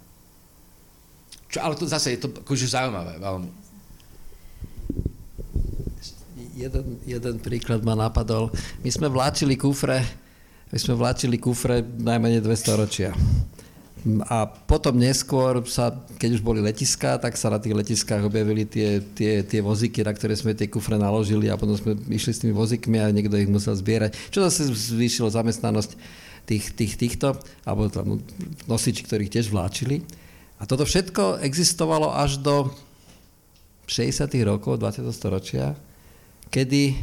[1.50, 3.69] Čo, ale to zase je to akože zaujímavé veľmi
[6.60, 8.52] jeden, jeden príklad ma napadol.
[8.84, 10.04] My sme vláčili kufre,
[10.68, 13.16] my sme vláčili kufre najmenej dve storočia.
[14.32, 19.04] A potom neskôr sa, keď už boli letiská, tak sa na tých letiskách objavili tie,
[19.12, 22.56] tie, tie vozíky, na ktoré sme tie kufre naložili a potom sme išli s tými
[22.56, 24.16] vozíkmi a niekto ich musel zbierať.
[24.32, 25.90] Čo zase zvýšilo zamestnanosť
[26.48, 27.36] tých, tých, týchto,
[27.68, 28.24] alebo tam
[28.64, 30.00] nosiči, ktorých tiež vláčili.
[30.56, 32.72] A toto všetko existovalo až do
[33.84, 34.32] 60.
[34.48, 35.12] rokov 20.
[35.12, 35.76] storočia,
[36.50, 36.98] kedy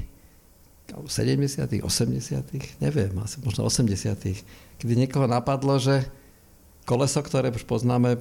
[0.88, 6.08] 70., 80., neviem, asi možno 80., kedy niekoho napadlo, že
[6.88, 8.16] koleso, ktoré už poznáme,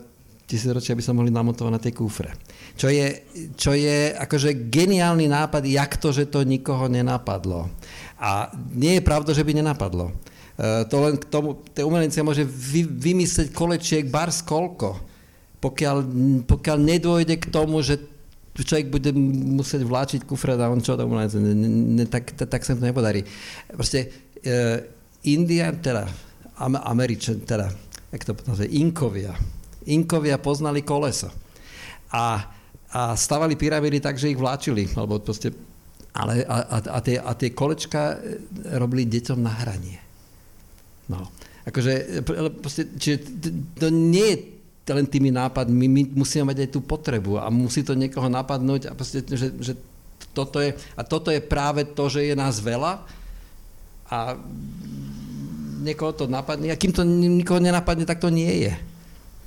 [0.47, 2.31] tisícročia by sa mohli namontovať na tej kúfre.
[2.79, 3.27] Čo je,
[3.59, 7.66] čo je akože geniálny nápad, jak to, že to nikoho nenapadlo.
[8.18, 10.11] A nie je pravda, že by nenapadlo.
[10.11, 14.99] E, to len k tomu, tie umelenice môže vy, vymyslieť kolečiek bar koľko,
[15.59, 15.97] pokiaľ,
[16.47, 17.99] pokiaľ nedôjde k tomu, že
[18.64, 19.12] človek bude
[19.57, 23.20] musieť vláčiť kufre a on čo tomu ne, ne, tak, tak, sa to nepodarí.
[23.68, 24.80] Proste uh,
[25.28, 26.09] India, teda
[26.62, 27.68] Američan, teda,
[28.12, 29.36] jak to nazve, Inkovia.
[29.86, 31.28] Inkovia poznali koleso.
[32.16, 32.48] A,
[32.96, 34.88] a stavali pyramídy tak, že ich vláčili.
[34.96, 35.52] Alebo proste,
[36.16, 38.16] ale, a, a, tie, a tie kolečka e,
[38.80, 40.00] robili deťom na hranie.
[41.12, 41.28] No.
[41.66, 42.22] Akože,
[42.62, 43.16] proste, čiže
[43.76, 44.38] to nie je
[44.95, 48.93] len tými nápadmi, my musíme mať aj tú potrebu a musí to niekoho napadnúť a
[48.95, 49.74] proste, že, že
[50.30, 53.03] toto je, a toto je práve to, že je nás veľa
[54.07, 54.39] a
[55.82, 58.74] niekoho to napadne a kým to nikoho nenapadne, tak to nie je.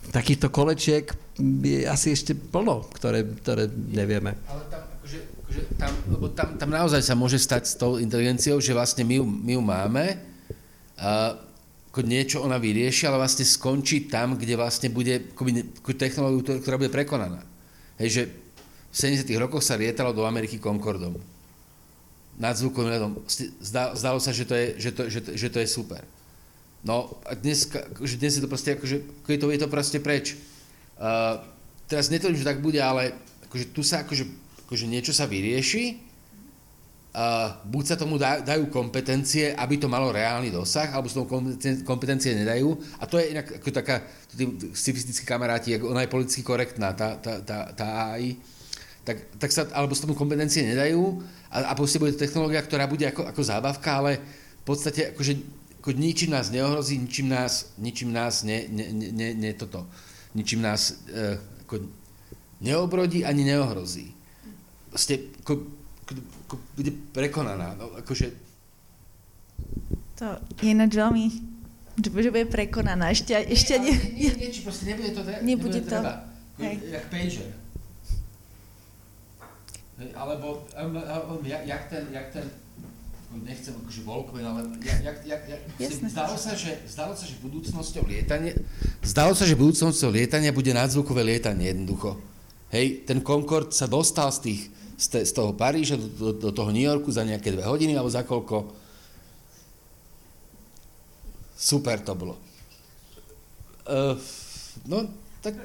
[0.10, 1.06] Takýchto kolečiek
[1.40, 4.36] je asi ešte plno, ktoré, ktoré nevieme.
[4.50, 5.92] Ale tam, akože, akože tam,
[6.34, 9.62] tam, tam naozaj sa môže stať s tou inteligenciou, že vlastne my ju, my ju
[9.62, 10.06] máme,
[11.00, 11.49] uh,
[12.00, 15.68] ako niečo ona vyrieši, ale vlastne skončí tam, kde vlastne bude akoby,
[16.00, 17.44] technológiu, ktorá bude prekonaná.
[18.00, 18.22] Hej, že
[18.88, 19.28] v 70.
[19.36, 21.20] rokoch sa lietalo do Ameriky Concordom.
[22.40, 23.20] Nad zvukovým letom.
[23.60, 26.08] Zdalo sa, že to je, že to, že že to je super.
[26.88, 27.68] No a dnes,
[28.08, 30.40] že dnes je to proste, akože, je to, je to proste preč.
[30.96, 31.44] Uh,
[31.92, 33.12] teraz netvrdím, že tak bude, ale
[33.52, 34.24] akože tu sa akože,
[34.72, 36.00] akože niečo sa vyrieši,
[37.66, 42.78] buď sa tomu dajú kompetencie, aby to malo reálny dosah, alebo sa tomu kompetencie nedajú.
[43.02, 44.46] A to je inak ako taká, tí
[44.78, 48.38] scifistickí kamaráti, ona je politicky korektná, tá, tá, tá, tá AI,
[49.02, 51.18] tak, tak sa, alebo sa tomu kompetencie nedajú
[51.50, 54.22] a, a proste bude technológia, ktorá bude ako, ako zábavka, ale
[54.62, 55.34] v podstate akože,
[55.82, 59.90] ako ničím nás neohrozí, ničím nás, ničím nás ne, ne, ne, ne, toto,
[60.38, 61.90] ničím nás uh, ako
[62.62, 64.14] neobrodí ani neohrozí.
[64.94, 65.66] Proste, ako,
[66.58, 67.76] bude prekonaná.
[67.78, 68.32] No, akože...
[70.18, 70.26] To
[70.60, 71.26] je ináč veľmi
[72.00, 73.12] že bude prekonaná.
[73.12, 76.00] Ešte, ešte nie, nie, nie, nie, či proste nebude to, nebude, nebude to.
[76.00, 76.14] treba.
[76.60, 76.76] Hej.
[76.88, 77.50] Jak pager.
[80.00, 82.48] Hej, alebo um, um, jak, jak ten, jak ten
[83.30, 88.02] nechcem akože Volkman, ale jak, jak, jak Jasne, zdalo, sa, že, zdalo sa, že budúcnosťou
[88.10, 88.58] lietania,
[89.06, 92.18] zdalo sa, že budúcnosťou lietania bude nadzvukové lietanie jednoducho.
[92.74, 94.62] Hej, ten Concorde sa dostal z tých
[95.00, 97.96] z, te, z toho Paríža do, do, do toho New Yorku za nejaké dve hodiny,
[97.96, 98.68] alebo za koľko.
[101.56, 102.36] Super to bolo.
[103.88, 104.20] Uh,
[104.84, 105.08] no,
[105.40, 105.56] tak...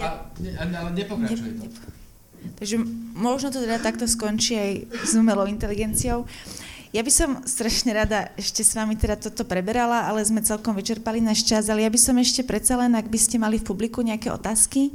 [0.00, 0.26] A,
[0.58, 1.68] ale nepokračuje to.
[2.56, 2.76] Takže
[3.14, 4.72] možno to teda takto skončí aj
[5.06, 6.24] s umelou inteligenciou.
[6.94, 11.20] Ja by som strašne rada ešte s vami teda toto preberala, ale sme celkom vyčerpali
[11.20, 14.00] náš čas, ale ja by som ešte predsa len, ak by ste mali v publiku
[14.00, 14.94] nejaké otázky.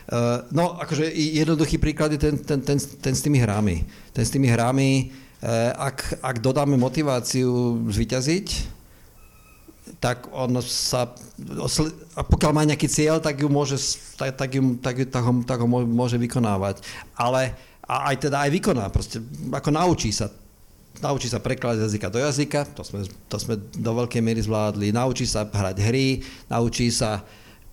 [0.51, 3.87] no, akože jednoduchý príklad je ten, ten, ten, ten s tými hrami.
[4.11, 5.07] Ten s tými hrami,
[5.39, 8.47] uh, ak, ak dodáme motiváciu zvyťaziť,
[9.97, 11.09] tak on sa,
[12.15, 13.79] a pokiaľ má nejaký cieľ, tak ju môže,
[14.15, 16.85] tak, tak, ju, tak, tak, ho, tak ho môže vykonávať.
[17.17, 17.57] Ale
[17.91, 19.19] a aj teda aj vykoná, proste
[19.51, 20.31] ako naučí sa.
[21.01, 24.93] Naučí sa prekladať jazyka do jazyka, to sme, to sme do veľkej miery zvládli.
[24.93, 27.25] Naučí sa hrať hry, naučí sa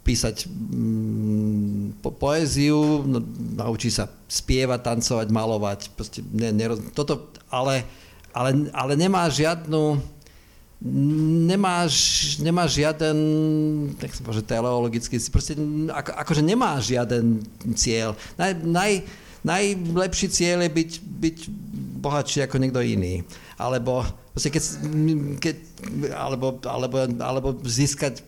[0.08, 3.20] písať mm, po, poéziu, no,
[3.60, 5.80] naučí sa spievať, tancovať, malovať.
[5.92, 7.84] Proste ne, neroz, toto, ale,
[8.32, 10.00] ale, ale nemá žiadnu
[10.78, 11.94] nemáš,
[12.38, 13.18] nemáš žiaden,
[13.98, 15.58] tak sa povedať, teleologický, proste
[15.90, 17.42] ako, akože nemá žiaden
[17.74, 18.14] cieľ.
[18.38, 18.92] Naj, naj,
[19.42, 21.36] najlepší cieľ je byť, byť
[21.98, 23.26] bohatší ako niekto iný.
[23.58, 24.62] Alebo, proste keď,
[25.42, 25.56] keď,
[26.14, 28.22] alebo, alebo, alebo získať,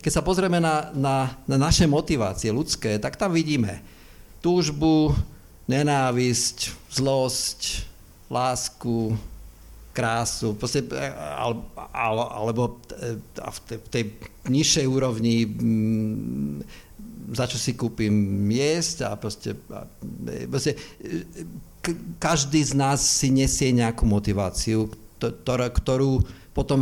[0.00, 3.84] keď sa pozrieme na, na, na naše motivácie ľudské, tak tam vidíme
[4.40, 5.12] túžbu,
[5.68, 7.86] nenávisť, zlosť,
[8.32, 9.14] lásku,
[9.92, 11.08] krásu, proste, e,
[11.94, 13.18] alebo e,
[13.78, 14.04] v tej
[14.48, 16.54] nižšej úrovni mm,
[17.30, 20.78] za čo si kúpim jesť a proste, e, proste
[22.18, 24.90] každý z nás si nesie nejakú motiváciu,
[25.20, 26.78] ktorú potom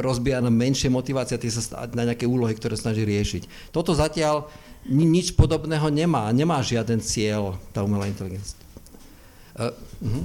[0.00, 3.72] rozbíja na menšie motivácie a sa na nejaké úlohy, ktoré snaží riešiť.
[3.72, 4.48] Toto zatiaľ
[4.88, 6.32] nič podobného nemá.
[6.32, 8.56] Nemá žiaden cieľ tá umelá inteligencia.
[9.60, 10.24] Uh, uh-huh.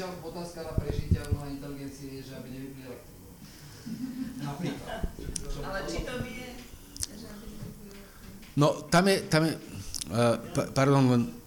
[0.00, 3.28] ďalšia otázka na prežitia umelej inteligencie je, že aby nevypli elektrínu.
[4.40, 5.00] Napríklad.
[5.60, 6.48] Ale či to vie,
[7.04, 7.46] že aby
[8.56, 9.54] No, tam je, tam je,
[10.10, 10.36] uh,
[10.74, 11.40] pardon, len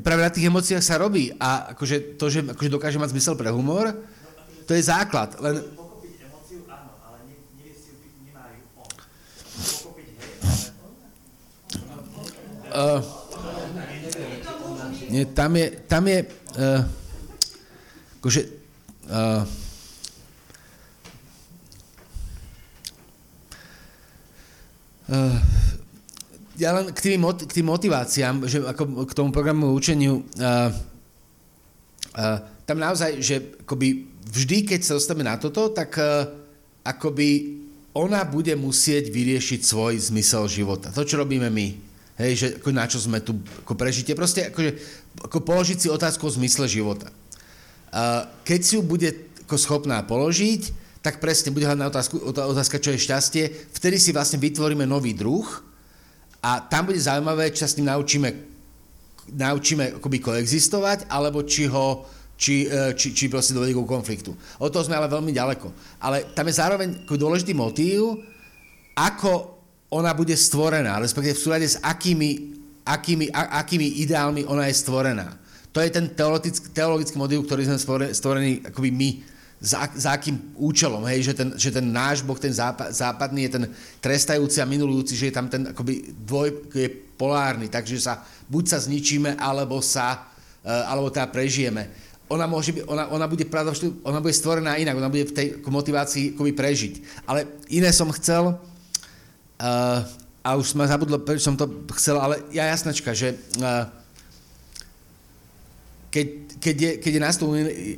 [0.00, 3.52] Práve na tých emóciách sa robí a akože to, že akože dokáže mať zmysel pre
[3.52, 3.92] humor,
[4.64, 5.36] to je základ.
[5.36, 5.60] Len...
[12.72, 13.04] Uh,
[15.12, 16.18] nie, tam je, tam je
[16.56, 16.80] uh,
[18.16, 18.40] akože
[19.12, 19.44] uh,
[25.12, 25.36] uh,
[26.56, 30.68] ja len k tým, k tým motiváciám, že ako k tomu programu učeniu, uh,
[32.16, 32.38] uh,
[32.68, 36.28] tam naozaj, že akoby vždy, keď sa dostaneme na toto, tak uh,
[36.84, 37.60] akoby
[37.92, 40.88] ona bude musieť vyriešiť svoj zmysel života.
[40.92, 41.68] To, čo robíme my.
[42.20, 44.12] Hej, že ako na čo sme tu ako prežitie.
[44.12, 44.70] Proste akože,
[45.24, 47.08] ako položiť si otázku o zmysle života.
[47.92, 49.08] Uh, keď si ju bude
[49.48, 53.44] ako schopná položiť, tak presne bude hľadná otázka, otázka, čo je šťastie.
[53.74, 55.44] Vtedy si vlastne vytvoríme nový druh,
[56.42, 58.28] a tam bude zaujímavé, či sa s ním naučíme,
[59.30, 62.02] naučíme akoby koexistovať, alebo či ho
[62.34, 64.34] či, e, či, či proste dovedie k konfliktu.
[64.58, 65.70] Od toho sme ale veľmi ďaleko.
[66.02, 68.18] Ale tam je zároveň dôležitý motív,
[68.98, 69.62] ako
[69.94, 75.38] ona bude stvorená, respektíve v súlade s akými, akými, a, akými ideálmi ona je stvorená.
[75.70, 79.10] To je ten teologický, teologický motív, ktorý sme stvorení akoby my
[79.62, 83.52] za, za akým účelom, hej, že ten, že ten náš Boh, ten západ, západný je
[83.54, 83.64] ten
[84.02, 88.78] trestajúci a minulujúci, že je tam ten akoby dvoj, je polárny, takže sa buď sa
[88.82, 90.26] zničíme, alebo sa,
[90.66, 91.94] uh, alebo teda prežijeme.
[92.26, 93.46] ona, môže byť, ona, ona, bude,
[94.02, 96.94] ona bude stvorená inak, ona bude v tej motivácii akoby prežiť.
[97.30, 100.00] Ale iné som chcel, uh,
[100.42, 103.86] a už sme zabudlo, prečo som to chcel, ale ja jasnačka, že uh,
[106.12, 106.26] keď,
[106.60, 107.48] keď, je, keď je nás to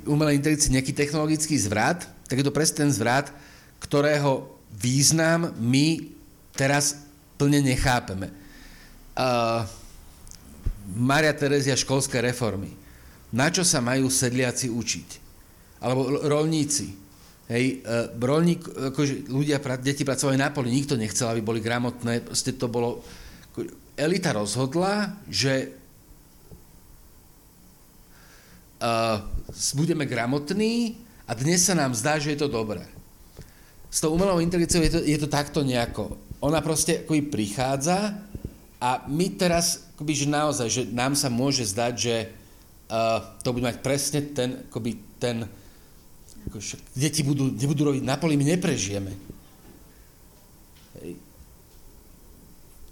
[0.07, 3.35] umelej inteligencii nejaký technologický zvrat, tak je to presne ten zvrat,
[3.83, 6.15] ktorého význam my
[6.55, 7.03] teraz
[7.35, 8.31] plne nechápeme.
[9.19, 9.67] Uh,
[10.95, 12.85] Maria Terezia školské reformy
[13.35, 15.09] na čo sa majú sedliaci učiť.
[15.83, 16.95] Alebo rolníci.
[17.51, 22.55] Hej, e, rolník, akože ľudia, deti pracovali na poli, nikto nechcel, aby boli gramotné, proste
[22.55, 23.03] to bolo...
[23.95, 25.71] Elita rozhodla, že uh,
[29.75, 32.85] budeme gramotní a dnes sa nám zdá, že je to dobré.
[33.89, 36.19] S tou umelou inteligenciou je to, je to takto nejako.
[36.43, 38.19] Ona proste akoby prichádza
[38.83, 42.17] a my teraz, akoby, že naozaj, že nám sa môže zdať, že
[42.91, 45.49] uh, to bude mať presne ten, akoby ten,
[46.51, 46.59] ako
[46.93, 49.13] deti budú, nebudú robiť na poli, my neprežijeme.
[51.01, 51.17] Hej.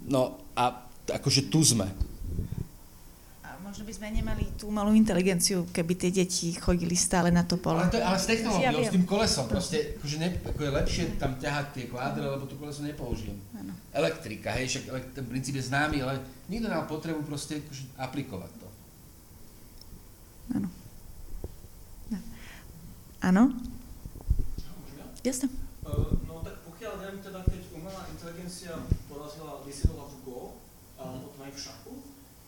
[0.09, 1.91] No a akože tu sme.
[3.63, 7.79] Možno by sme nemali tú malú inteligenciu, keby tie deti chodili stále na to pole.
[7.79, 11.03] Ale, to, ale s technológiou, ja s tým kolesom, proste, akože ne, ako je lepšie
[11.15, 13.39] tam ťahať tie kvádre, lebo tú koleso nepoužijem.
[13.55, 13.71] Ano.
[13.95, 16.19] Elektrika, hej, však ten princíp je známy, ale
[16.51, 18.67] nikto nemá potrebu proste akože aplikovať to.
[20.59, 20.67] Áno.
[23.23, 23.43] Áno?
[25.23, 25.47] Jasne.
[25.87, 28.75] Uh, no tak pokiaľ viem, teda keď umelá inteligencia
[29.07, 30.59] porazila Lisidola v Go,
[30.99, 31.93] a potom aj v šachu,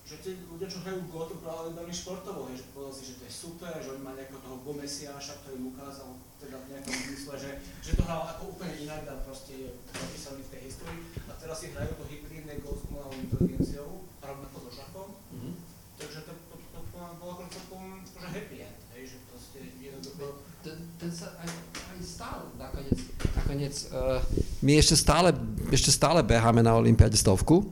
[0.05, 3.17] že tí ľudia, čo hrajú Go, to práve veľmi športovo, je, že povedal si, že
[3.17, 6.77] to je super, že on má nejakého toho Go mesiáša, ktorý mu ukázal teda v
[6.77, 7.51] nejakom zmysle, že,
[7.81, 11.01] že to hral ako úplne inak a proste je napísaný v tej histórii.
[11.25, 15.09] A teraz si hrajú to hybridné Go s umelou inteligenciou, rovnako so šachom.
[15.33, 15.53] Mm-hmm.
[15.97, 20.45] Takže to, to, to, to bolo ako celkom že happy end, hej, že proste jednoducho...
[20.61, 21.49] Ten, ten sa aj,
[21.93, 22.97] aj stal nakoniec.
[23.37, 24.21] Nakoniec uh,
[24.61, 25.29] my ešte stále,
[25.73, 27.69] ešte stále beháme na Olympiade stovku,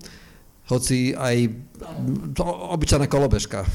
[0.72, 1.52] hoci aj
[2.32, 3.68] to, obyčajná kolobežka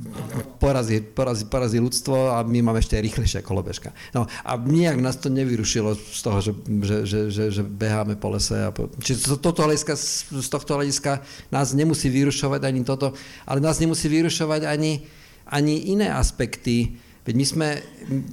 [0.62, 3.90] porazí, porazí, porazí ľudstvo a my máme ešte aj rýchlejšia kolobežka.
[4.14, 8.30] No a nijak nás to nevyrušilo z toho, že, že, že, že, že beháme po
[8.30, 8.58] lese.
[8.58, 9.94] A po, čiže to, toto hľadiska,
[10.38, 13.14] z tohto hľadiska nás nemusí vyrušovať ani toto,
[13.46, 15.06] ale nás nemusí vyrušovať ani,
[15.50, 16.98] ani iné aspekty.
[17.22, 17.68] Veď my sme,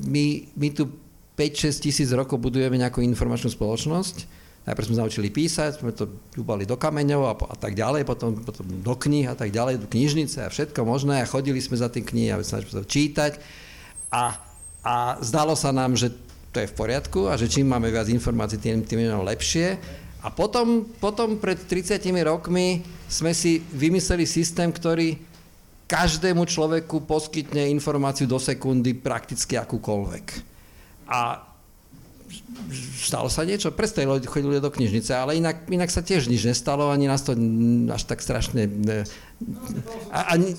[0.10, 0.26] my,
[0.58, 0.90] my tu
[1.38, 6.76] 5-6 tisíc rokov budujeme nejakú informačnú spoločnosť, Najprv sme naučili písať, sme to dúbali do
[6.76, 10.52] kameňov a, a tak ďalej, potom, potom do kníh a tak ďalej, do knižnice a
[10.52, 13.34] všetko možné a chodili sme za tým knihy a snažili sme to čítať
[14.14, 14.38] a,
[14.86, 16.14] a zdalo sa nám, že
[16.50, 19.68] to je v poriadku a že čím máme viac informácií, tým, tým je lepšie.
[20.20, 25.16] A potom, potom pred 30 rokmi sme si vymysleli systém, ktorý
[25.90, 30.26] každému človeku poskytne informáciu do sekundy prakticky akúkoľvek.
[31.10, 31.49] A
[33.00, 37.10] stalo sa niečo, prestali chodili do knižnice, ale inak, inak sa tiež nič nestalo, ani
[37.10, 37.34] nás to
[37.90, 38.70] až tak strašne...
[40.14, 40.54] A, ani,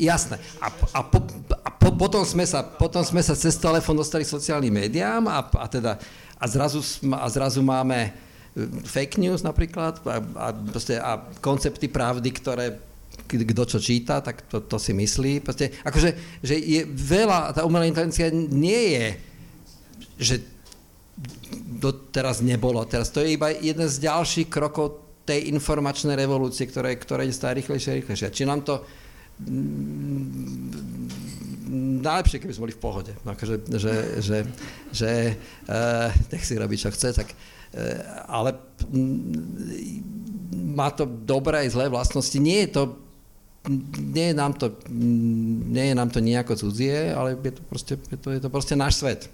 [0.00, 0.40] jasné.
[0.62, 1.18] A, a, po,
[1.64, 5.44] a po, potom, sme sa, potom sme sa cez telefón dostali k sociálnym médiám a,
[5.44, 6.00] a, teda,
[6.40, 6.80] a, zrazu,
[7.12, 8.10] a zrazu máme e,
[8.88, 12.66] fake news napríklad a, a, proste, a koncepty pravdy, ktoré
[13.24, 15.40] kto čo číta, tak to, to si myslí.
[15.40, 19.06] Proste, akože, že je veľa, tá umelá inteligencia nie je
[20.18, 20.40] že
[21.78, 22.84] doteraz nebolo.
[22.86, 27.62] Teraz to je iba jeden z ďalších krokov tej informačnej revolúcie, ktoré, ktoré je stále
[27.62, 28.28] rýchlejšie a rýchlejšie.
[28.34, 28.84] Či nám to
[29.40, 31.08] mm,
[32.04, 33.12] najlepšie, keby sme boli v pohode.
[33.24, 34.38] No, akože, že, že,
[34.92, 35.10] že
[35.70, 37.38] uh, nech si robí, čo chce, tak, uh,
[38.28, 38.52] ale
[38.92, 42.36] mm, má to dobré aj zlé vlastnosti.
[42.36, 42.84] Nie je to
[44.12, 44.76] nie je nám to,
[45.72, 48.76] nie je nám to nejako cudzie, ale je to proste, je to, je to proste
[48.76, 49.24] náš svet.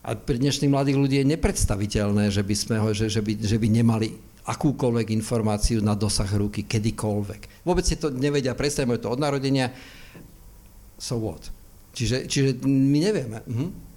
[0.00, 3.60] A pre dnešných mladých ľudí je nepredstaviteľné, že by, sme ho, že, že, by, že
[3.60, 4.08] by nemali
[4.48, 7.68] akúkoľvek informáciu na dosah ruky, kedykoľvek.
[7.68, 9.68] Vôbec si to nevedia predstaviť, majú to od narodenia.
[10.96, 11.52] So what?
[11.92, 13.44] Čiže, čiže my nevieme.
[13.44, 13.90] Mhm.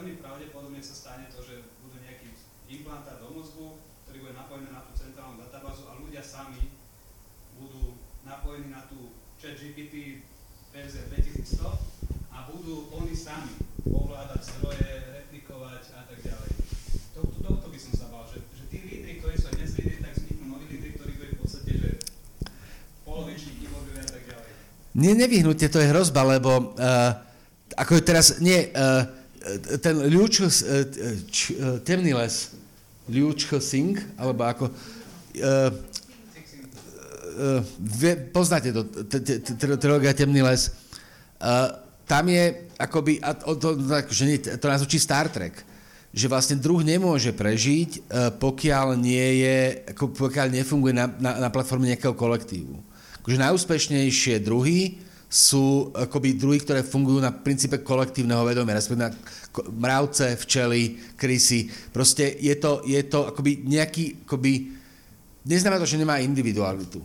[0.00, 2.32] veľmi pravdepodobne sa stane to, že budú nejaký
[2.72, 3.76] implantát do mozgu,
[4.08, 6.72] ktorý bude napojený na tú centrálnu databázu a ľudia sami
[8.50, 10.26] budú napojení na tú chat GPT
[10.74, 11.70] verzia 2100
[12.34, 13.54] a budú oni sami
[13.86, 14.90] ovládať zdroje,
[15.22, 16.50] replikovať a tak ďalej.
[17.14, 19.70] To to, to, tohto by som sa bál, že, že tí lídry, ktorí sú dnes
[19.78, 21.90] lídry, tak vzniknú noví lídry, ktorí budú v podstate, že
[23.06, 24.50] poloviční keyboardovia a tak ďalej.
[24.98, 27.10] Nie, nevyhnutne, to je hrozba, lebo uh,
[27.78, 29.06] ako teraz, nie, uh,
[29.78, 30.30] ten Liu uh,
[31.30, 32.50] č, uh, temný les,
[33.06, 34.64] Liu Singh, alebo ako,
[38.30, 38.86] poznáte to,
[39.78, 41.72] trilógia Temný les, uh,
[42.04, 43.22] tam je akoby,
[43.58, 43.78] to,
[44.10, 45.54] že to nás učí Star Trek,
[46.10, 48.02] že vlastne druh nemôže prežiť, uh,
[48.34, 49.58] pokiaľ nie je,
[49.94, 52.90] pokiaľ nefunguje na, na, na platforme nejakého kolektívu
[53.20, 54.98] akože najúspešnejšie druhy
[55.30, 59.14] sú akoby druhy, ktoré fungujú na princípe kolektívneho vedomia, respektíve na
[59.78, 61.70] mravce, včely, krysy.
[61.94, 64.74] Proste je to, je to akoby nejaký, akoby,
[65.46, 66.98] neznamená to, že nemá individualitu.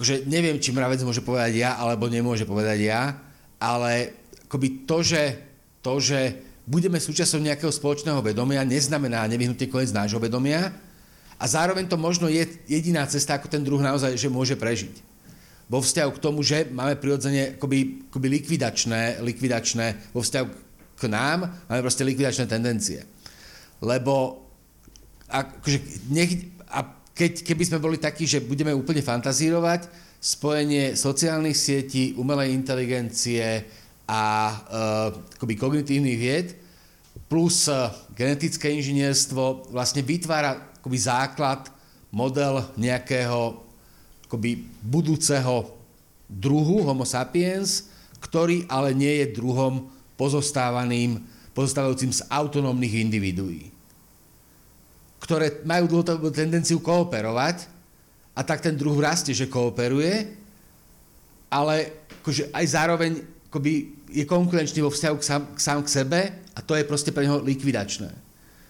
[0.00, 3.20] Akože neviem, či mravec môže povedať ja, alebo nemôže povedať ja,
[3.60, 4.16] ale
[4.48, 5.36] akoby to, že,
[5.84, 10.72] to, že budeme súčasťou nejakého spoločného vedomia, neznamená nevyhnutne koniec nášho vedomia
[11.36, 15.10] a zároveň to možno je jediná cesta, ako ten druh naozaj, že môže prežiť
[15.70, 20.46] vo vzťahu k tomu, že máme prirodzene akoby, akoby likvidačné, likvidačné, vo vzťahu
[20.98, 23.06] k nám máme proste likvidačné tendencie.
[23.78, 24.48] Lebo
[25.30, 26.82] akože nech, a
[27.14, 33.64] keď, keby sme boli takí, že budeme úplne fantazírovať, spojenie sociálnych sietí, umelej inteligencie
[34.04, 34.22] a
[35.36, 36.48] akoby kognitívnych vied
[37.30, 41.70] plus uh, genetické inžinierstvo vlastne vytvára akoby základ,
[42.10, 43.62] model nejakého
[44.26, 45.70] akoby budúceho
[46.26, 47.86] druhu Homo sapiens,
[48.18, 49.86] ktorý ale nie je druhom
[50.18, 51.22] pozostávaným,
[51.54, 53.70] pozostávajúcim z autonómnych individuí,
[55.30, 57.70] ktoré majú dlhodobú tendenciu kooperovať
[58.34, 60.26] a tak ten druh rastie, že kooperuje,
[61.46, 66.20] ale akože aj zároveň akoby je konkurenčný vo vzťahu k sám, k sám k sebe
[66.34, 68.10] a to je proste pre neho likvidačné.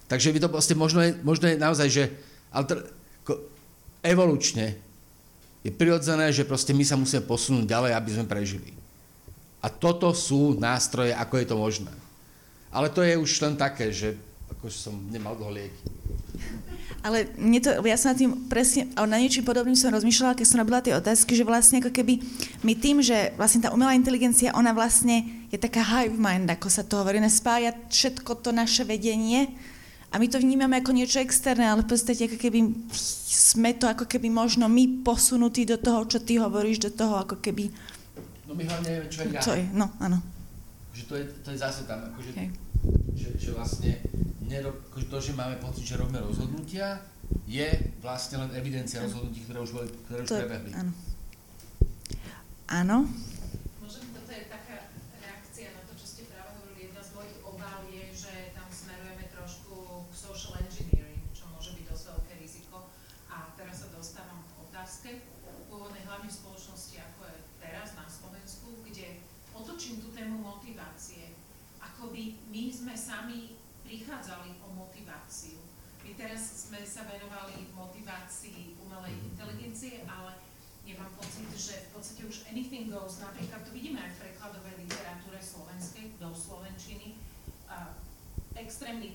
[0.04, 2.04] Takže by to proste možno je, možno je naozaj, že
[2.52, 2.84] alter,
[4.04, 4.76] evolučne
[5.64, 8.76] je prirodzené, že proste my sa musíme posunúť ďalej, aby sme prežili.
[9.64, 11.94] A toto sú nástroje, ako je to možné.
[12.68, 14.12] Ale to je už len také, že
[14.56, 15.82] ako som nemal dlho lieky.
[17.01, 20.60] Ale mne to, ja som na tým presne, na niečím podobným som rozmýšľala, keď som
[20.60, 22.20] robila tie otázky, že vlastne ako keby
[22.60, 26.85] my tým, že vlastne tá umelá inteligencia, ona vlastne je taká hive mind, ako sa
[26.85, 29.48] to hovorí, ona spája všetko to naše vedenie,
[30.10, 32.60] a my to vnímame ako niečo externé, ale v podstate ako keby
[33.31, 37.39] sme to ako keby možno my posunutí do toho, čo ty hovoríš, do toho ako
[37.39, 37.70] keby...
[38.51, 39.39] No my hlavne nevieme, čo je ja.
[39.40, 40.18] Čo je, no, áno.
[40.90, 42.35] Že to je, to je zase tam, akože,
[43.15, 44.01] že, že vlastne
[44.44, 46.98] nerob, akože to, že máme pocit, že robíme rozhodnutia,
[47.47, 47.66] je
[48.02, 50.70] vlastne len evidencia rozhodnutí, ktoré už, boli, ktoré už to prebehli.
[50.74, 50.93] Áno.
[52.70, 52.97] Áno.
[82.51, 87.14] Anything goes, napríklad to vidíme aj v prekladovej literatúre slovenskej do slovenčiny.
[87.70, 87.94] Uh,
[88.59, 89.14] extrémny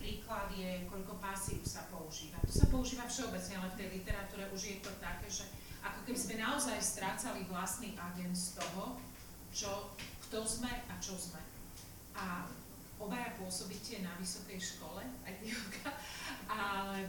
[0.00, 2.40] príklad je, koľko pasív sa používa.
[2.44, 5.44] To sa používa všeobecne, ale v tej literatúre už je to také, že
[5.84, 8.96] ako keby sme naozaj strácali vlastný agent z toho,
[9.52, 9.92] čo,
[10.28, 11.40] kto sme a čo sme.
[12.16, 12.48] A
[13.04, 15.52] obaja pôsobíte na vysokej škole, aj ty,
[16.48, 17.08] ale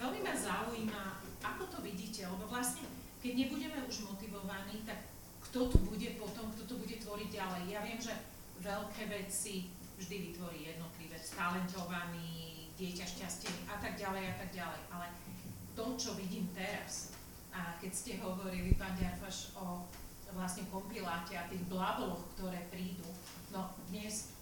[0.00, 1.02] veľmi ma zaujíma,
[1.44, 2.88] ako to vidíte, lebo vlastne
[3.18, 5.04] keď nebudeme už motivovaní, tak
[5.48, 7.62] kto tu bude potom, kto tu bude tvoriť ďalej.
[7.72, 8.14] Ja viem, že
[8.62, 14.80] veľké veci vždy vytvorí jednotlivec, talentovaný, dieťa šťastený a tak ďalej a tak ďalej.
[14.94, 15.06] Ale
[15.74, 17.10] to, čo vidím teraz,
[17.50, 19.82] a keď ste hovorili, pán Ďarfaš, o
[20.36, 23.08] vlastne kompiláte a tých blaboloch, ktoré prídu,
[23.50, 24.37] no dnes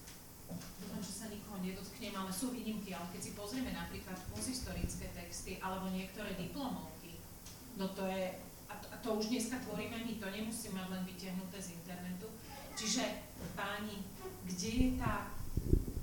[0.54, 5.58] dúfam, že sa nikoho nedotknem, ale sú výnimky, ale keď si pozrieme napríklad konzistorické texty
[5.58, 7.18] alebo niektoré diplomovky,
[7.76, 8.46] no to je
[9.06, 12.26] to už dneska tvoríme my, to nemusí mať len vytiahnuté z internetu.
[12.74, 13.22] Čiže
[13.54, 14.02] páni,
[14.42, 15.30] kde je tá,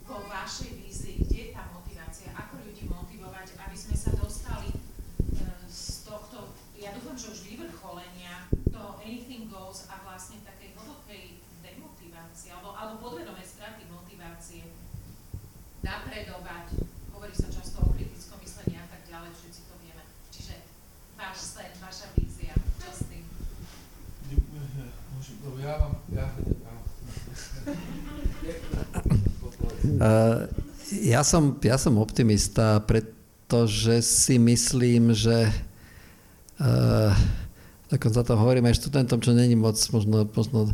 [0.08, 4.78] po vašej vízii, kde je tá motivácia, ako ľudí motivovať, aby sme sa dostali e,
[5.68, 12.56] z tohto, ja dúfam, že už vyvrcholenia toho anything goes a vlastne takej hlbokej demotivácie,
[12.56, 13.83] alebo, alebo podvedomej straty
[14.24, 14.64] motivácie
[15.84, 16.80] napredovať,
[17.12, 20.00] hovorí sa často o kritickom myslení a tak ďalej, všetci to vieme.
[20.32, 20.64] Čiže
[21.20, 22.56] váš sen, vaša vízia,
[25.64, 26.28] ja vám, ja,
[30.00, 30.48] uh,
[31.04, 35.52] Ja som, ja som optimista, pretože si myslím, že
[36.60, 37.12] uh,
[37.92, 40.74] dokonca to hovorím aj študentom, čo není moc možno, možno uh,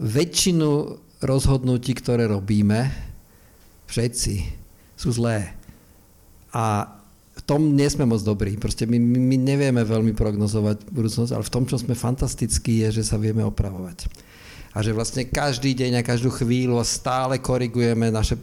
[0.00, 2.92] väčšinu rozhodnutí, ktoré robíme,
[3.88, 4.34] všetci,
[4.94, 5.56] sú zlé.
[6.52, 6.86] A
[7.34, 8.54] v tom nie sme moc dobrí.
[8.54, 13.10] Proste my, my nevieme veľmi prognozovať budúcnosť, ale v tom, čo sme fantastickí, je, že
[13.10, 14.06] sa vieme opravovať
[14.74, 18.34] a že vlastne každý deň a každú chvíľu stále korigujeme naše,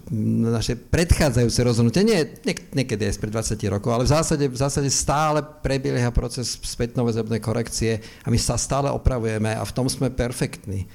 [0.48, 2.08] naše predchádzajúce rozhodnutie.
[2.08, 6.56] Nie, nie, niekedy je pred 20 rokov, ale v zásade, v zásade stále prebieha proces
[6.64, 10.88] spätnovezebnej korekcie a my sa stále opravujeme a v tom sme perfektní.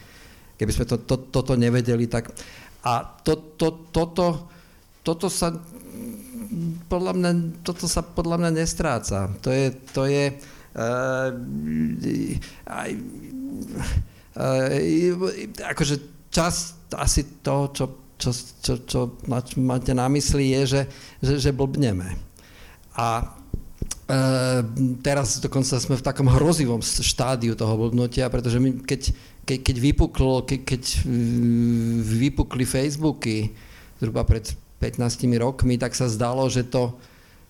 [0.56, 2.32] Keby sme to, to, toto nevedeli, tak...
[2.86, 4.48] A to, to, toto,
[5.02, 5.52] toto sa
[6.86, 7.30] podľa mňa,
[7.66, 9.26] toto sa podľa mňa nestráca.
[9.42, 10.24] To je, to je
[10.78, 11.28] uh,
[12.70, 12.90] aj,
[14.36, 15.16] Uh,
[15.64, 17.84] akože čas asi to, čo,
[18.20, 19.00] čo, čo, čo
[19.64, 20.82] máte na mysli, je, že,
[21.24, 22.20] že, že blbneme.
[23.00, 24.60] A uh,
[25.00, 29.16] teraz dokonca sme v takom hrozivom štádiu toho blbnutia, pretože my, keď,
[29.46, 30.82] keď, keď, vypuklo, keď, keď
[32.02, 33.54] vypukli Facebooky
[34.02, 34.42] zhruba pred
[34.82, 36.92] 15 rokmi, tak sa zdalo, že to,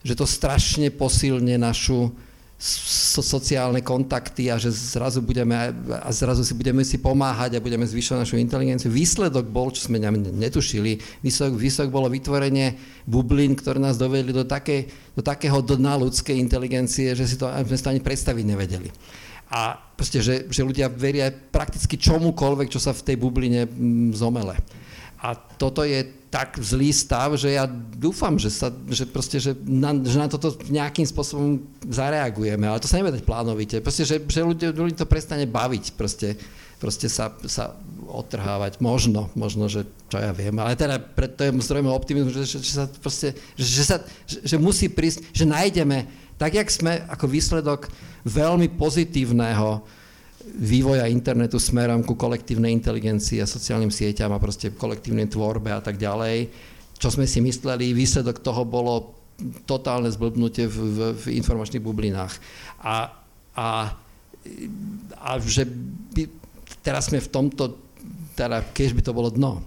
[0.05, 2.13] že to strašne posilne našu
[2.61, 5.53] so, sociálne kontakty a že zrazu budeme
[5.89, 8.89] a zrazu si budeme si pomáhať a budeme zvyšovať našu inteligenciu.
[8.89, 14.89] Výsledok bol, čo sme netušili, výsledok, výsledok bolo vytvorenie bublín, ktoré nás dovedli do, také,
[15.13, 18.89] do takého dna ľudskej inteligencie, že si to, sme to ani predstaviť nevedeli.
[19.47, 24.59] A proste, že, že ľudia veria prakticky čomukoľvek, čo sa v tej bubline mm, zomele.
[25.23, 27.65] A toto je tak zlý stav, že ja
[27.97, 32.69] dúfam, že, sa, že, proste, že, na, že na toto nejakým spôsobom zareagujeme.
[32.69, 33.81] Ale to sa nevie dať plánovite.
[33.81, 35.97] Proste, že, že ľudí, ľudí to prestane baviť.
[35.97, 36.37] Proste,
[36.77, 37.73] proste sa, sa
[38.05, 38.85] odtrhávať.
[38.85, 40.53] Možno, možno, že čo ja viem.
[40.61, 43.97] Ale teda preto je zdrojom optimizmu, že, že, že sa proste, že, že, sa,
[44.29, 46.05] že, že musí prísť, že nájdeme,
[46.37, 47.89] tak jak sme ako výsledok
[48.29, 49.85] veľmi pozitívneho
[50.47, 55.99] vývoja internetu smerom ku kolektívnej inteligencii a sociálnym sieťam a proste kolektívnej tvorbe a tak
[55.99, 56.49] ďalej.
[56.97, 59.17] Čo sme si mysleli, výsledok toho bolo
[59.69, 62.33] totálne zblbnutie v, v, v informačných bublinách.
[62.81, 63.11] A,
[63.53, 63.69] a,
[65.21, 65.69] a že
[66.15, 66.25] by,
[66.81, 67.77] teraz sme v tomto,
[68.33, 69.61] teda keď by to bolo dno,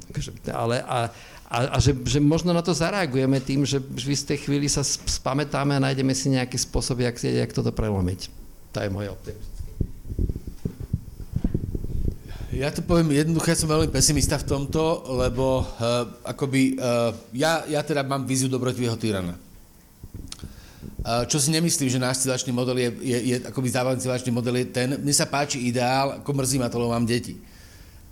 [0.49, 1.11] ale a,
[1.49, 5.73] a, a že, že možno na to zareagujeme tým, že v istej chvíli sa spamätáme
[5.73, 8.29] a nájdeme si nejaký spôsob, jak, jak toto prelomiť.
[8.69, 9.57] To je moje optimizmus.
[12.53, 17.65] Ja to poviem jednoducho, ja som veľmi pesimista v tomto, lebo uh, akoby, uh, ja,
[17.65, 19.33] ja teda mám víziu dobrotivého tyrana.
[21.01, 23.69] Uh, čo si nemyslím, že náš civilizačný model je, je, je akoby
[24.29, 27.37] model je ten, mne sa páči ideál, ako mrzí ma to, lebo mám deti.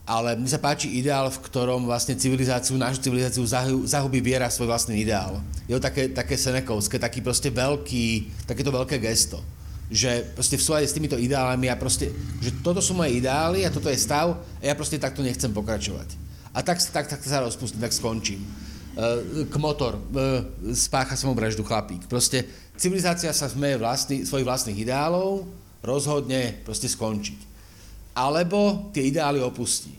[0.07, 3.43] Ale mne sa páči ideál, v ktorom vlastne civilizáciu, našu civilizáciu
[3.83, 5.43] zahubí viera svoj vlastný ideál.
[5.67, 9.43] Je to také, také senekovské, taký proste veľký, takéto veľké gesto
[9.87, 12.11] že proste v súlade s týmito ideálami a proste,
[12.43, 16.11] že toto sú moje ideály a toto je stav a ja proste takto nechcem pokračovať.
[16.51, 18.43] A tak, tak, tak sa rozpustím, tak skončím.
[18.97, 20.43] Uh, k motor, uh,
[20.73, 22.09] spácha vraždu chlapík.
[22.09, 22.43] Proste
[22.75, 25.47] civilizácia sa zmeje vlastný, svojich vlastných ideálov,
[25.85, 27.56] rozhodne proste skončiť.
[28.17, 29.93] Alebo tie ideály opustí.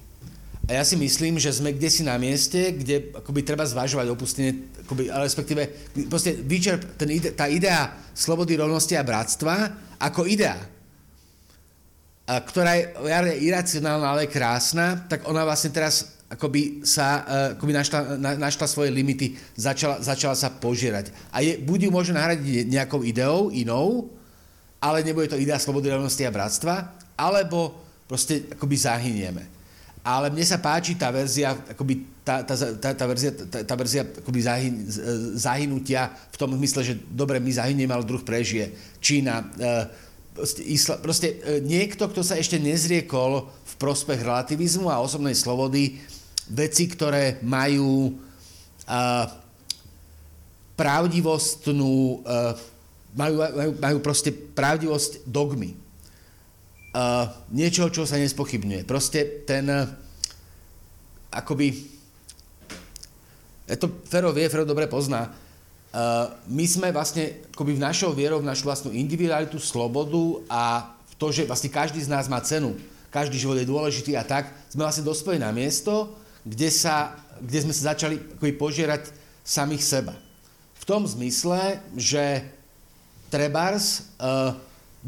[0.69, 4.69] A ja si myslím, že sme kde si na mieste, kde akoby treba zvažovať opustenie,
[4.85, 5.63] akoby, respektíve
[6.11, 9.55] proste vyčerp, ten tá idea slobody, rovnosti a bratstva
[9.97, 10.61] ako idea,
[12.29, 18.21] a ktorá je iracionálna, ale krásna, tak ona vlastne teraz akoby sa e, akoby našla,
[18.21, 21.09] na, našla svoje limity, začala, začala sa požierať.
[21.33, 24.13] A je, buď ju môže nahradiť nejakou ideou inou,
[24.77, 29.59] ale nebude to idea slobody, rovnosti a bratstva, alebo proste akoby zahynieme
[30.09, 34.03] ale mne sa páči tá verzia, akoby tá, tá, tá, tá verzia, tá, tá verzia
[34.09, 34.75] akoby zahyn,
[35.37, 38.73] zahynutia v tom zmysle, že dobre, my zahynieme, ale druh prežije.
[39.05, 39.85] Čína, e,
[40.33, 46.01] proste, isla, proste e, niekto, kto sa ešte nezriekol v prospech relativizmu a osobnej slobody,
[46.49, 48.17] veci, ktoré majú
[48.89, 49.29] uh,
[50.81, 52.25] pravdivostnú,
[53.13, 55.77] majú, majú, majú proste pravdivosť dogmy
[56.99, 58.83] uh, niečo, čo sa nespochybňuje.
[58.83, 59.87] Proste ten, uh,
[61.31, 61.87] akoby,
[63.79, 68.51] to Fero vie, Fero dobre pozná, uh, my sme vlastne akoby v našou vierou, v
[68.51, 72.75] našu vlastnú individualitu, slobodu a v to, že vlastne každý z nás má cenu,
[73.15, 77.75] každý život je dôležitý a tak, sme vlastne dospeli na miesto, kde, sa, kde sme
[77.75, 79.03] sa začali akoby požierať
[79.47, 80.15] samých seba.
[80.81, 82.49] V tom zmysle, že
[83.29, 84.57] trebárs uh,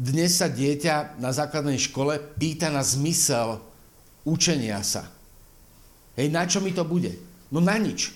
[0.01, 3.61] dnes sa dieťa na základnej škole pýta na zmysel
[4.25, 5.05] učenia sa.
[6.17, 7.13] Hej, na čo mi to bude?
[7.53, 8.09] No na nič.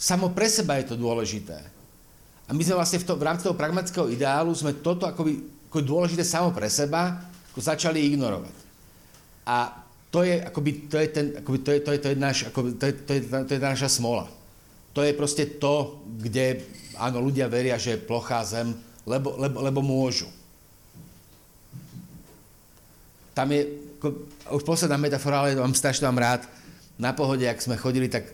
[0.00, 1.60] Samo pre seba je to dôležité.
[2.48, 5.84] A my sme vlastne v, to, v rámci toho pragmatického ideálu sme toto akoby, ako
[5.84, 7.20] dôležité samo pre seba
[7.52, 8.56] ako začali ignorovať.
[9.44, 9.76] A
[10.08, 12.80] to je, akoby, to je, ten, akoby, to je, to je, to je, náš, akoby,
[12.80, 14.24] to je, to je, to je naša smola.
[14.96, 16.64] To je proste to, kde
[16.96, 18.72] áno, ľudia veria, že je plochá zem,
[19.04, 20.32] lebo, lebo, lebo môžu.
[23.36, 23.68] Tam je,
[24.00, 24.08] ako,
[24.56, 26.48] už posledná metafora, ale mám strašne mám rád,
[26.96, 28.24] na pohode, ak sme chodili, tak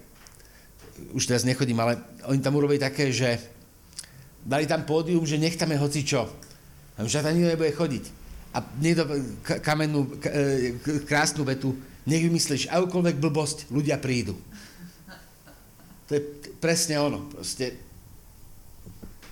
[1.10, 1.98] už teraz nechodím, ale
[2.30, 3.42] oni tam urobili také, že
[4.46, 6.22] dali tam pódium, že nech tam je hocičo.
[6.94, 8.04] A už tam nikto nebude chodiť.
[8.54, 9.02] A niekto
[9.64, 11.74] kamennú, e, krásnu vetu,
[12.06, 14.38] nech vymyslíš akúkoľvek blbosť, ľudia prídu.
[16.06, 16.22] To je
[16.60, 17.26] presne ono.
[17.32, 17.74] Proste...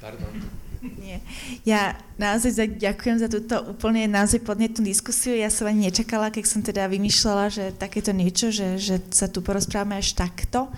[0.00, 0.59] Pardon.
[0.80, 1.20] Nie.
[1.68, 5.36] Ja naozaj ďakujem za túto úplne naozaj podnetnú diskusiu.
[5.36, 9.44] Ja som ani nečakala, keď som teda vymýšľala, že takéto niečo, že, že sa tu
[9.44, 10.72] porozprávame až takto.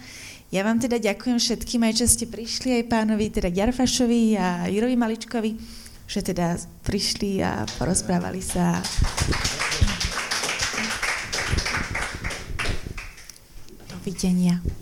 [0.50, 4.98] Ja vám teda ďakujem všetkým, aj čo ste prišli, aj pánovi teda Ďarfašovi a Jurovi
[4.98, 5.50] Maličkovi,
[6.04, 8.82] že teda prišli a porozprávali sa.
[13.86, 14.81] Dovidenia.